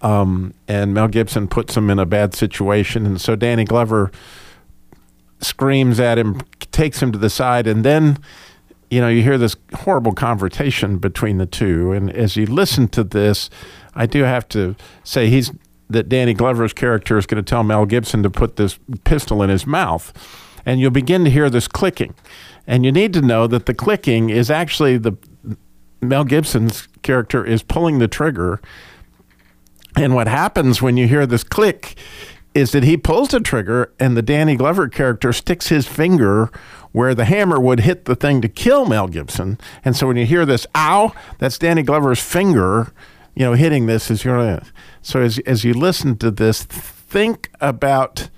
Um, 0.00 0.54
and 0.68 0.94
Mel 0.94 1.08
Gibson 1.08 1.48
puts 1.48 1.76
him 1.76 1.90
in 1.90 1.98
a 1.98 2.06
bad 2.06 2.34
situation, 2.34 3.04
and 3.04 3.20
so 3.20 3.34
Danny 3.34 3.64
Glover 3.64 4.12
screams 5.40 5.98
at 5.98 6.18
him, 6.18 6.40
takes 6.70 7.02
him 7.02 7.12
to 7.12 7.18
the 7.18 7.30
side, 7.30 7.66
and 7.66 7.84
then 7.84 8.18
you 8.90 9.00
know 9.00 9.08
you 9.08 9.22
hear 9.22 9.38
this 9.38 9.56
horrible 9.74 10.12
conversation 10.12 10.98
between 10.98 11.38
the 11.38 11.46
two. 11.46 11.92
And 11.92 12.10
as 12.12 12.36
you 12.36 12.46
listen 12.46 12.88
to 12.88 13.02
this, 13.02 13.50
I 13.94 14.06
do 14.06 14.22
have 14.22 14.48
to 14.50 14.76
say 15.02 15.28
he's 15.28 15.50
that 15.90 16.08
Danny 16.08 16.32
Glover's 16.32 16.72
character 16.72 17.18
is 17.18 17.26
going 17.26 17.42
to 17.42 17.48
tell 17.48 17.64
Mel 17.64 17.84
Gibson 17.84 18.22
to 18.22 18.30
put 18.30 18.56
this 18.56 18.78
pistol 19.04 19.42
in 19.42 19.50
his 19.50 19.66
mouth, 19.66 20.12
and 20.64 20.80
you'll 20.80 20.90
begin 20.90 21.24
to 21.24 21.30
hear 21.30 21.50
this 21.50 21.66
clicking, 21.66 22.14
and 22.66 22.84
you 22.84 22.92
need 22.92 23.12
to 23.14 23.20
know 23.20 23.46
that 23.48 23.66
the 23.66 23.74
clicking 23.74 24.30
is 24.30 24.50
actually 24.50 24.96
the 24.96 25.16
Mel 26.02 26.24
Gibson's 26.24 26.88
character 27.02 27.44
is 27.44 27.62
pulling 27.62 27.98
the 27.98 28.08
trigger. 28.08 28.60
And 29.96 30.14
what 30.14 30.26
happens 30.26 30.82
when 30.82 30.96
you 30.96 31.06
hear 31.06 31.26
this 31.26 31.44
click 31.44 31.96
is 32.54 32.72
that 32.72 32.82
he 32.82 32.96
pulls 32.96 33.28
the 33.28 33.40
trigger 33.40 33.92
and 33.98 34.16
the 34.16 34.22
Danny 34.22 34.56
Glover 34.56 34.88
character 34.88 35.32
sticks 35.32 35.68
his 35.68 35.86
finger 35.86 36.50
where 36.90 37.14
the 37.14 37.24
hammer 37.24 37.58
would 37.58 37.80
hit 37.80 38.04
the 38.04 38.14
thing 38.14 38.42
to 38.42 38.48
kill 38.48 38.84
Mel 38.84 39.08
Gibson. 39.08 39.58
And 39.84 39.96
so 39.96 40.06
when 40.06 40.16
you 40.16 40.26
hear 40.26 40.44
this 40.44 40.66
ow, 40.74 41.14
that's 41.38 41.56
Danny 41.56 41.82
Glover's 41.82 42.20
finger, 42.20 42.92
you 43.34 43.46
know, 43.46 43.54
hitting 43.54 43.86
this 43.86 44.10
as 44.10 44.24
you're 44.24 44.60
so 45.00 45.20
as 45.20 45.38
as 45.40 45.64
you 45.64 45.72
listen 45.72 46.18
to 46.18 46.30
this, 46.30 46.62
think 46.64 47.50
about 47.60 48.28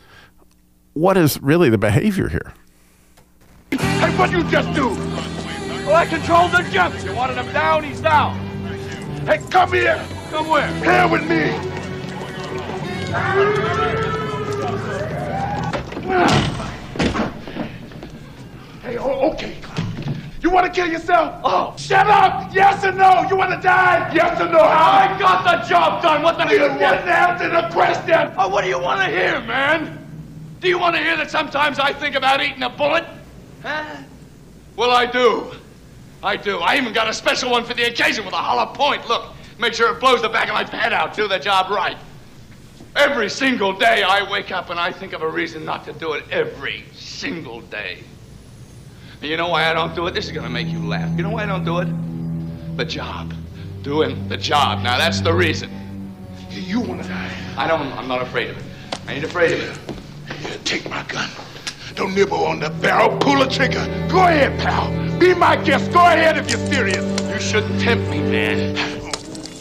what 0.93 1.17
is 1.17 1.41
really 1.41 1.69
the 1.69 1.79
behavior 1.79 2.29
here. 2.29 2.55
Hey, 3.73 4.17
what 4.17 4.31
you 4.31 4.49
just 4.49 4.73
do? 4.75 5.34
Well, 5.87 5.97
I 5.97 6.07
control 6.07 6.49
the 6.49 6.67
jump. 6.71 6.95
You 7.05 7.15
wanted 7.15 7.37
him 7.37 7.53
down, 7.53 7.85
he's 7.85 8.01
down. 8.01 8.39
Hey, 9.27 9.39
come 9.51 9.71
here. 9.71 10.03
Come 10.31 10.49
where? 10.49 10.67
Here 10.77 11.07
with 11.07 11.29
me. 11.29 11.75
Hey, 18.81 18.97
oh, 18.97 19.31
okay. 19.33 19.59
You 20.41 20.49
want 20.49 20.67
to 20.67 20.73
kill 20.73 20.91
yourself? 20.91 21.41
Oh, 21.45 21.75
shut 21.77 22.07
up! 22.07 22.55
Yes 22.55 22.83
or 22.83 22.93
no? 22.93 23.27
You 23.29 23.37
want 23.37 23.51
to 23.51 23.61
die? 23.61 24.11
Yes 24.15 24.41
or 24.41 24.49
no? 24.49 24.61
I 24.61 25.17
got 25.19 25.45
the 25.45 25.69
job 25.69 26.03
done. 26.03 26.23
What 26.23 26.39
the? 26.39 26.45
You 26.45 26.61
didn't 26.61 26.81
answer 26.81 27.51
the 27.51 27.69
question. 27.73 28.33
Oh, 28.39 28.49
what 28.49 28.63
do 28.63 28.71
you 28.71 28.79
want 28.79 29.01
to 29.01 29.07
hear, 29.07 29.41
man? 29.43 29.99
Do 30.61 30.69
you 30.69 30.79
want 30.79 30.97
to 30.97 31.03
hear 31.03 31.17
that 31.19 31.31
sometimes 31.31 31.79
I 31.79 31.93
think 31.93 32.15
about 32.15 32.43
eating 32.43 32.63
a 32.63 32.71
bullet? 32.71 33.05
Huh? 33.63 33.97
Well, 34.77 34.91
I 34.91 35.05
do. 35.05 35.53
I 36.25 36.37
do. 36.37 36.59
I 36.59 36.77
even 36.77 36.95
got 36.95 37.07
a 37.07 37.13
special 37.13 37.51
one 37.51 37.65
for 37.65 37.75
the 37.75 37.85
occasion 37.85 38.25
with 38.25 38.33
a 38.33 38.39
hollow 38.39 38.73
point. 38.73 39.07
Look, 39.07 39.27
make 39.59 39.75
sure 39.75 39.95
it 39.95 40.01
blows 40.01 40.23
the 40.23 40.29
back 40.29 40.49
of 40.49 40.55
my 40.55 40.65
head 40.65 40.93
out. 40.93 41.15
Do 41.15 41.29
the 41.29 41.39
job 41.39 41.71
right. 41.71 41.99
Every 42.97 43.29
single 43.29 43.73
day 43.73 44.03
I 44.03 44.29
wake 44.31 44.51
up 44.51 44.71
and 44.71 44.81
I 44.81 44.91
think 44.91 45.13
of 45.13 45.23
a 45.23 45.29
reason 45.29 45.65
not 45.65 45.85
to 45.85 45.93
do 45.93 46.15
it. 46.15 46.25
Every 46.31 46.85
single 46.95 47.61
day. 47.61 48.03
And 49.21 49.31
you 49.31 49.37
know 49.37 49.49
why 49.49 49.71
I 49.71 49.75
don't 49.75 49.95
do 49.95 50.07
it? 50.07 50.15
This 50.15 50.25
is 50.27 50.33
going 50.33 50.45
to 50.45 50.51
make 50.51 50.69
you 50.69 50.79
laugh. 50.79 51.15
You 51.17 51.25
know 51.25 51.31
why 51.31 51.43
I 51.43 51.47
don't 51.47 51.65
do 51.65 51.81
it? 51.81 52.77
The 52.77 52.85
job. 52.85 53.35
Doing 53.83 54.27
the 54.29 54.37
job. 54.37 54.83
Now, 54.83 54.97
that's 54.97 55.21
the 55.21 55.33
reason. 55.33 55.71
You 56.51 56.81
want 56.81 57.03
to 57.03 57.09
die? 57.09 57.37
I 57.57 57.69
don't. 57.69 57.93
I'm 57.93 58.09
not 58.09 58.23
afraid 58.23 58.51
of 58.51 58.57
it. 58.57 58.65
I 59.07 59.15
ain't 59.15 59.25
afraid 59.25 59.53
of 59.53 59.61
it. 59.61 60.37
Here, 60.37 60.59
take 60.65 60.89
my 60.89 61.03
gun. 61.05 61.29
Don't 61.95 62.15
nibble 62.15 62.45
on 62.45 62.59
the 62.61 62.71
barrel. 62.71 63.17
Pull 63.19 63.39
the 63.39 63.47
trigger. 63.47 63.85
Go 64.09 64.19
ahead, 64.19 64.59
pal. 64.59 64.91
Be 65.19 65.33
my 65.33 65.57
guest. 65.57 65.93
Go 65.93 66.01
ahead 66.01 66.37
if 66.37 66.51
you're 66.51 66.59
serious. 66.67 67.05
You 67.33 67.41
shouldn't 67.41 67.81
tempt 67.81 68.11
me, 68.11 68.21
man. 68.21 68.75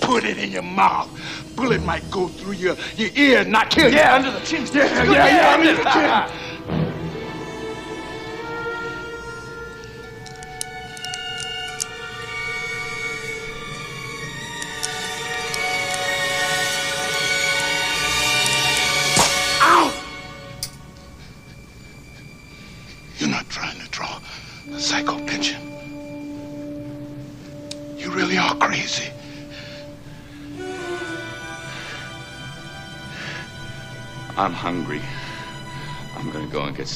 Put 0.01 0.23
it 0.23 0.37
in 0.37 0.51
your 0.51 0.63
mouth. 0.63 1.09
Bullet 1.55 1.83
might 1.83 2.09
go 2.09 2.27
through 2.27 2.53
your, 2.53 2.75
your 2.97 3.09
ear 3.15 3.41
and 3.41 3.51
not 3.51 3.69
kill 3.69 3.89
you. 3.89 3.97
Yeah, 3.97 4.15
under 4.15 4.31
the 4.31 4.39
chin. 4.39 4.65
Yeah, 4.73 5.03
yeah, 5.03 5.27
yeah, 5.27 5.53
under 5.53 5.75
the 5.75 5.89
chin. 5.89 6.49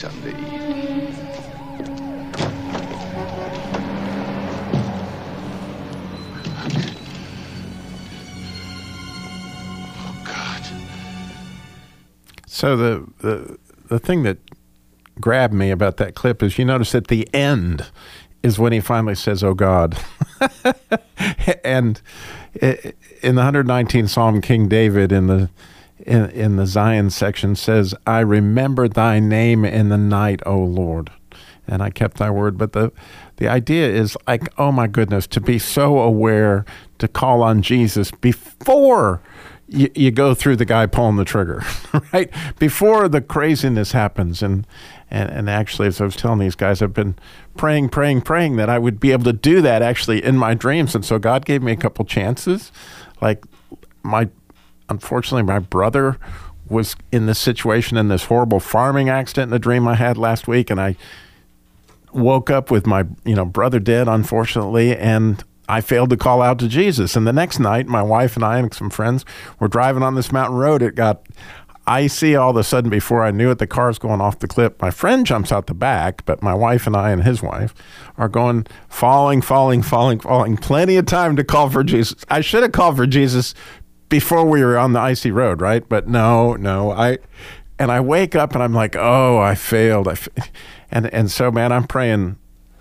to 0.01 0.29
eat. 0.29 1.47
So 12.45 12.75
the 12.75 13.07
the 13.19 13.57
the 13.87 13.99
thing 13.99 14.23
that 14.23 14.37
grabbed 15.21 15.53
me 15.53 15.71
about 15.71 15.97
that 15.97 16.15
clip 16.15 16.41
is 16.41 16.57
you 16.57 16.65
notice 16.65 16.95
at 16.95 17.07
the 17.07 17.27
end 17.33 17.85
is 18.41 18.57
when 18.57 18.73
he 18.73 18.79
finally 18.79 19.15
says, 19.15 19.43
"Oh 19.43 19.53
God," 19.53 19.97
and 21.63 22.01
in 22.59 23.35
the 23.35 23.41
119th 23.41 24.09
Psalm, 24.09 24.41
King 24.41 24.67
David 24.67 25.11
in 25.11 25.27
the 25.27 25.49
in, 25.99 26.29
in 26.31 26.55
the 26.55 26.63
Zayin 26.63 27.11
section 27.11 27.55
says, 27.55 27.93
"I 28.05 28.19
remember 28.19 28.87
Thy 28.87 29.19
name 29.19 29.65
in 29.65 29.89
the 29.89 29.97
night, 29.97 30.41
O 30.45 30.59
Lord." 30.59 31.11
And 31.69 31.83
I 31.83 31.89
kept 31.89 32.17
thy 32.17 32.29
word, 32.29 32.57
but 32.57 32.71
the 32.71 32.93
the 33.37 33.47
idea 33.47 33.87
is 33.89 34.17
like, 34.27 34.49
oh 34.57 34.71
my 34.71 34.87
goodness, 34.87 35.27
to 35.27 35.41
be 35.41 35.59
so 35.59 35.99
aware 35.99 36.65
to 36.97 37.07
call 37.07 37.43
on 37.43 37.61
Jesus 37.61 38.09
before 38.09 39.21
you, 39.67 39.91
you 39.93 40.11
go 40.11 40.33
through 40.33 40.55
the 40.55 40.65
guy 40.65 40.85
pulling 40.85 41.17
the 41.17 41.25
trigger, 41.25 41.63
right? 42.13 42.31
Before 42.57 43.07
the 43.07 43.21
craziness 43.21 43.91
happens. 43.91 44.41
And, 44.41 44.65
and, 45.11 45.29
and 45.29 45.49
actually, 45.49 45.87
as 45.87 46.01
I 46.01 46.05
was 46.05 46.15
telling 46.15 46.39
these 46.39 46.55
guys, 46.55 46.81
I've 46.81 46.93
been 46.93 47.15
praying, 47.57 47.89
praying, 47.89 48.21
praying 48.21 48.55
that 48.55 48.69
I 48.69 48.79
would 48.79 48.99
be 48.99 49.11
able 49.11 49.25
to 49.25 49.33
do 49.33 49.61
that 49.61 49.81
actually 49.81 50.23
in 50.23 50.37
my 50.37 50.53
dreams. 50.53 50.95
And 50.95 51.05
so 51.05 51.19
God 51.19 51.45
gave 51.45 51.61
me 51.61 51.73
a 51.73 51.77
couple 51.77 52.05
chances. 52.05 52.71
Like, 53.21 53.43
my, 54.03 54.29
unfortunately, 54.89 55.43
my 55.43 55.59
brother 55.59 56.17
was 56.69 56.95
in 57.11 57.27
this 57.27 57.39
situation 57.39 57.97
in 57.97 58.09
this 58.09 58.25
horrible 58.25 58.59
farming 58.59 59.09
accident 59.09 59.45
in 59.45 59.51
the 59.51 59.59
dream 59.59 59.87
I 59.87 59.95
had 59.95 60.17
last 60.17 60.47
week. 60.47 60.69
And 60.69 60.81
I, 60.81 60.95
woke 62.13 62.49
up 62.49 62.71
with 62.71 62.87
my 62.87 63.05
you 63.25 63.35
know 63.35 63.45
brother 63.45 63.79
dead 63.79 64.07
unfortunately 64.07 64.95
and 64.95 65.43
I 65.69 65.81
failed 65.81 66.09
to 66.11 66.17
call 66.17 66.41
out 66.41 66.59
to 66.59 66.69
Jesus. 66.69 67.17
And 67.17 67.27
the 67.27 67.33
next 67.33 67.59
night, 67.59 67.87
my 67.87 68.01
wife 68.01 68.37
and 68.37 68.45
I 68.45 68.57
and 68.59 68.73
some 68.73 68.89
friends 68.89 69.25
were 69.59 69.67
driving 69.67 70.01
on 70.01 70.15
this 70.15 70.31
mountain 70.31 70.57
road. 70.57 70.81
It 70.81 70.95
got 70.95 71.27
icy 71.85 72.37
all 72.37 72.51
of 72.51 72.55
a 72.55 72.63
sudden 72.63 72.89
before 72.89 73.23
I 73.23 73.31
knew 73.31 73.51
it. 73.51 73.59
The 73.59 73.67
car's 73.67 73.99
going 73.99 74.21
off 74.21 74.39
the 74.39 74.47
cliff. 74.47 74.73
My 74.81 74.91
friend 74.91 75.25
jumps 75.25 75.51
out 75.51 75.67
the 75.67 75.73
back, 75.73 76.23
but 76.25 76.41
my 76.41 76.53
wife 76.53 76.87
and 76.87 76.95
I 76.95 77.11
and 77.11 77.23
his 77.23 77.41
wife 77.41 77.73
are 78.17 78.29
going 78.29 78.65
falling, 78.87 79.41
falling, 79.41 79.81
falling, 79.81 80.19
falling. 80.19 80.55
Plenty 80.55 80.95
of 80.95 81.05
time 81.05 81.35
to 81.35 81.43
call 81.43 81.69
for 81.69 81.83
Jesus. 81.83 82.23
I 82.29 82.39
should 82.39 82.63
have 82.63 82.71
called 82.71 82.95
for 82.95 83.05
Jesus 83.05 83.53
before 84.09 84.45
we 84.45 84.63
were 84.63 84.77
on 84.77 84.93
the 84.93 84.99
icy 84.99 85.31
road, 85.31 85.61
right? 85.61 85.87
But 85.87 86.07
no, 86.07 86.55
no. 86.55 86.91
I 86.91 87.19
and 87.79 87.91
I 87.91 87.99
wake 87.99 88.35
up 88.35 88.53
and 88.53 88.63
I'm 88.63 88.73
like, 88.73 88.95
oh, 88.95 89.37
I 89.37 89.55
failed. 89.55 90.07
I 90.07 90.13
f-. 90.13 90.29
and 90.91 91.11
and 91.13 91.29
so 91.31 91.51
man, 91.51 91.71
I'm 91.71 91.85
praying 91.85 92.37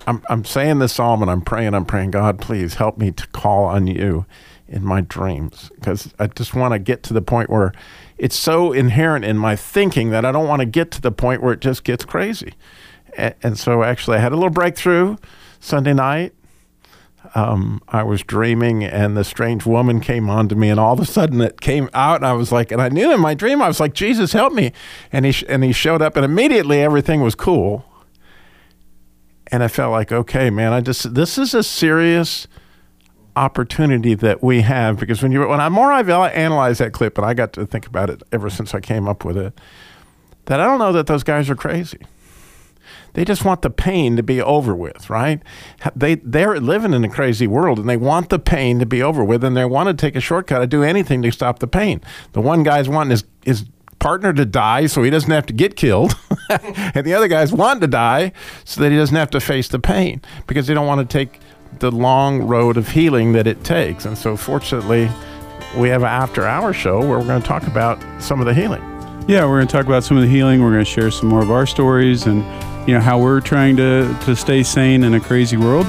I'm, 0.07 0.23
I'm 0.29 0.45
saying 0.45 0.79
this 0.79 0.95
psalm 0.95 1.21
and 1.23 1.31
I'm 1.31 1.41
praying, 1.41 1.75
I'm 1.75 1.85
praying, 1.85 2.12
God, 2.12 2.41
please 2.41 2.75
help 2.75 2.97
me 2.97 3.11
to 3.11 3.27
call 3.29 3.65
on 3.65 3.87
you 3.87 4.25
in 4.69 4.85
my 4.85 5.01
dreams 5.01 5.71
because 5.75 6.15
I 6.19 6.29
just 6.29 6.55
want 6.55 6.73
to 6.73 6.79
get 6.79 7.03
to 7.05 7.15
the 7.15 7.23
point 7.23 7.51
where 7.51 7.73
it's 8.17 8.37
so 8.37 8.73
inherent 8.73 9.25
in 9.25 9.37
my 9.37 9.57
thinking 9.57 10.11
that 10.11 10.25
I 10.25 10.33
don't 10.33 10.47
want 10.47 10.61
to 10.61 10.67
get 10.67 10.91
to 10.93 11.01
the 11.01 11.12
point 11.12 11.43
where 11.43 11.53
it 11.53 11.61
just 11.61 11.85
gets 11.85 12.05
crazy. 12.05 12.55
And, 13.17 13.35
and 13.43 13.59
so 13.59 13.83
actually, 13.83 14.19
I 14.19 14.21
had 14.21 14.33
a 14.33 14.37
little 14.37 14.51
breakthrough 14.51 15.17
Sunday 15.61 15.93
night. 15.93 16.35
Um, 17.35 17.83
I 17.89 18.03
was 18.03 18.23
dreaming, 18.23 18.85
and 18.85 19.17
the 19.17 19.25
strange 19.25 19.67
woman 19.67 20.01
came 20.01 20.31
on 20.31 20.49
to 20.49 20.55
me, 20.55 20.69
and 20.69 20.79
all 20.79 20.93
of 20.93 21.01
a 21.01 21.07
sudden 21.07 21.41
it 21.41 21.61
came 21.61 21.89
out, 21.95 22.17
and 22.17 22.27
I 22.27 22.33
was 22.33 22.53
like, 22.53 22.71
and 22.73 22.81
I 22.81 22.89
knew 22.89 23.12
in 23.12 23.21
my 23.21 23.35
dream, 23.35 23.61
I 23.61 23.69
was 23.69 23.81
like, 23.81 23.95
Jesus, 23.95 24.33
help 24.33 24.53
me, 24.53 24.73
and 25.12 25.25
he 25.25 25.33
sh- 25.33 25.45
and 25.49 25.65
he 25.65 25.73
showed 25.73 26.03
up, 26.03 26.17
and 26.17 26.25
immediately 26.25 26.83
everything 26.83 27.21
was 27.23 27.35
cool 27.35 27.85
and 29.53 29.62
I 29.62 29.69
felt 29.69 29.93
like, 29.93 30.12
okay, 30.12 30.51
man, 30.51 30.73
I 30.73 30.81
just 30.81 31.15
this 31.15 31.39
is 31.39 31.55
a 31.55 31.62
serious 31.62 32.47
opportunity 33.37 34.15
that 34.15 34.43
we 34.43 34.62
have 34.62 34.99
because 34.99 35.23
when 35.23 35.31
you 35.31 35.47
when 35.47 35.61
I 35.61 35.69
more 35.69 35.93
I've 35.93 36.09
analyzed 36.09 36.81
that 36.81 36.93
clip 36.93 37.19
and 37.19 37.27
I 37.27 37.35
got 37.35 37.53
to 37.55 37.67
think 37.67 37.87
about 37.87 38.11
it 38.11 38.23
ever 38.33 38.49
since 38.49 38.75
I 38.75 38.81
came 38.81 39.07
up 39.07 39.25
with 39.25 39.37
it, 39.37 39.59
that 40.47 40.61
I 40.61 40.65
don't 40.65 40.79
know 40.79 40.93
that 40.93 41.07
those 41.07 41.23
guys 41.23 41.49
are 41.51 41.57
crazy. 41.57 41.99
They 43.16 43.24
just 43.24 43.46
want 43.46 43.62
the 43.62 43.70
pain 43.70 44.16
to 44.16 44.22
be 44.22 44.42
over 44.42 44.74
with, 44.74 45.09
right? 45.09 45.40
They 45.96 46.16
they're 46.16 46.61
living 46.61 46.92
in 46.92 47.02
a 47.02 47.09
crazy 47.09 47.46
world 47.46 47.79
and 47.79 47.88
they 47.88 47.96
want 47.96 48.29
the 48.29 48.38
pain 48.38 48.79
to 48.79 48.85
be 48.85 49.02
over 49.02 49.24
with 49.24 49.42
and 49.42 49.57
they 49.57 49.64
want 49.64 49.88
to 49.88 49.94
take 49.94 50.16
a 50.16 50.20
shortcut 50.20 50.59
to 50.59 50.66
do 50.66 50.83
anything 50.83 51.22
to 51.22 51.31
stop 51.31 51.61
the 51.61 51.66
pain. 51.66 52.02
The 52.33 52.42
one 52.42 52.62
guy's 52.62 52.90
wanting 52.90 53.12
his 53.12 53.24
his 53.42 53.64
partner 54.00 54.35
to 54.35 54.44
die 54.44 54.85
so 54.85 55.02
he 55.02 55.09
doesn't 55.09 55.31
have 55.31 55.46
to 55.46 55.55
get 55.55 55.76
killed. 55.76 56.14
and 56.50 57.07
the 57.07 57.14
other 57.14 57.26
guy's 57.26 57.55
wanting 57.55 57.81
to 57.81 57.87
die 57.87 58.33
so 58.66 58.83
that 58.83 58.92
he 58.92 58.98
doesn't 58.98 59.16
have 59.16 59.31
to 59.31 59.40
face 59.40 59.68
the 59.68 59.79
pain 59.79 60.20
because 60.46 60.66
they 60.66 60.74
don't 60.74 60.87
want 60.87 61.00
to 61.00 61.11
take 61.11 61.40
the 61.79 61.90
long 61.90 62.42
road 62.42 62.76
of 62.76 62.88
healing 62.88 63.33
that 63.33 63.46
it 63.46 63.64
takes. 63.64 64.05
And 64.05 64.18
so, 64.18 64.37
fortunately, 64.37 65.11
we 65.74 65.88
have 65.88 66.02
an 66.02 66.09
after 66.09 66.44
hour 66.44 66.74
show 66.74 66.98
where 66.98 67.18
we're 67.18 67.26
going 67.26 67.40
to 67.40 67.48
talk 67.48 67.66
about 67.66 67.98
some 68.22 68.40
of 68.40 68.46
the 68.46 68.52
healing. 68.52 68.83
Yeah, 69.26 69.46
we're 69.46 69.57
going 69.57 69.68
to 69.68 69.72
talk 69.72 69.87
about 69.87 70.05
some 70.05 70.18
of 70.18 70.22
the 70.22 70.29
healing. 70.29 70.62
We're 70.62 70.72
going 70.72 70.85
to 70.85 70.90
share 70.90 71.11
some 71.11 71.31
more 71.31 71.40
of 71.40 71.50
our 71.50 71.64
stories 71.64 72.26
and 72.26 72.44
you 72.87 72.94
know 72.94 73.01
how 73.01 73.18
we're 73.18 73.40
trying 73.40 73.77
to 73.77 74.16
to 74.25 74.37
stay 74.37 74.62
sane 74.62 75.05
in 75.05 75.14
a 75.14 75.20
crazy 75.20 75.57
world. 75.57 75.87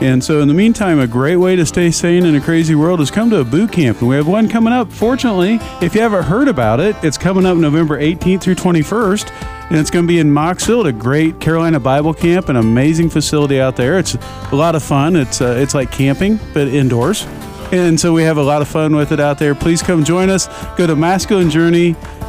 And 0.00 0.22
so, 0.22 0.40
in 0.40 0.48
the 0.48 0.54
meantime, 0.54 0.98
a 0.98 1.06
great 1.06 1.36
way 1.36 1.56
to 1.56 1.64
stay 1.64 1.90
sane 1.90 2.26
in 2.26 2.34
a 2.34 2.40
crazy 2.40 2.74
world 2.74 3.00
is 3.00 3.10
come 3.10 3.30
to 3.30 3.40
a 3.40 3.44
boot 3.44 3.72
camp. 3.72 4.00
And 4.00 4.08
we 4.08 4.16
have 4.16 4.28
one 4.28 4.46
coming 4.46 4.72
up. 4.72 4.92
Fortunately, 4.92 5.58
if 5.80 5.94
you 5.94 6.02
haven't 6.02 6.24
heard 6.24 6.48
about 6.48 6.80
it, 6.80 6.94
it's 7.02 7.16
coming 7.16 7.46
up 7.46 7.56
November 7.56 7.98
18th 7.98 8.42
through 8.42 8.56
21st. 8.56 9.30
And 9.70 9.78
it's 9.78 9.90
going 9.90 10.04
to 10.04 10.06
be 10.06 10.18
in 10.18 10.28
Mocksville, 10.28 10.86
a 10.86 10.92
great 10.92 11.40
Carolina 11.40 11.80
Bible 11.80 12.12
camp, 12.12 12.50
an 12.50 12.56
amazing 12.56 13.08
facility 13.08 13.58
out 13.58 13.76
there. 13.76 13.98
It's 13.98 14.14
a 14.14 14.54
lot 14.54 14.74
of 14.74 14.82
fun. 14.82 15.16
It's 15.16 15.40
uh, 15.40 15.56
it's 15.58 15.74
like 15.74 15.90
camping, 15.90 16.38
but 16.52 16.68
indoors. 16.68 17.26
And 17.72 17.98
so 17.98 18.12
we 18.12 18.22
have 18.22 18.36
a 18.36 18.44
lot 18.44 18.62
of 18.62 18.68
fun 18.68 18.94
with 18.94 19.12
it 19.12 19.18
out 19.18 19.38
there. 19.38 19.54
Please 19.54 19.82
come 19.82 20.04
join 20.04 20.28
us. 20.28 20.46
Go 20.76 20.86
to 20.86 20.94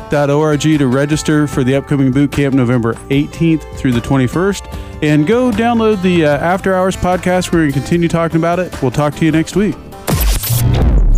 masculinejourney.org 0.10 0.80
to 0.80 0.88
register 0.88 1.48
for 1.48 1.64
the 1.64 1.76
upcoming 1.76 2.12
boot 2.12 2.32
camp 2.32 2.56
November 2.56 2.94
18th 3.10 3.64
through 3.78 3.94
the 3.94 4.00
21st. 4.00 5.04
And 5.04 5.28
go 5.28 5.52
download 5.52 6.02
the 6.02 6.26
uh, 6.26 6.38
After 6.38 6.74
Hours 6.74 6.96
podcast. 6.96 7.52
We're 7.52 7.60
going 7.60 7.74
to 7.74 7.80
continue 7.80 8.08
talking 8.08 8.38
about 8.38 8.60
it. 8.60 8.82
We'll 8.82 8.92
talk 8.92 9.16
to 9.16 9.26
you 9.26 9.32
next 9.32 9.56
week. 9.56 9.76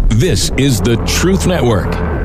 This 0.09 0.51
is 0.57 0.81
the 0.81 0.97
Truth 1.07 1.47
Network. 1.47 2.18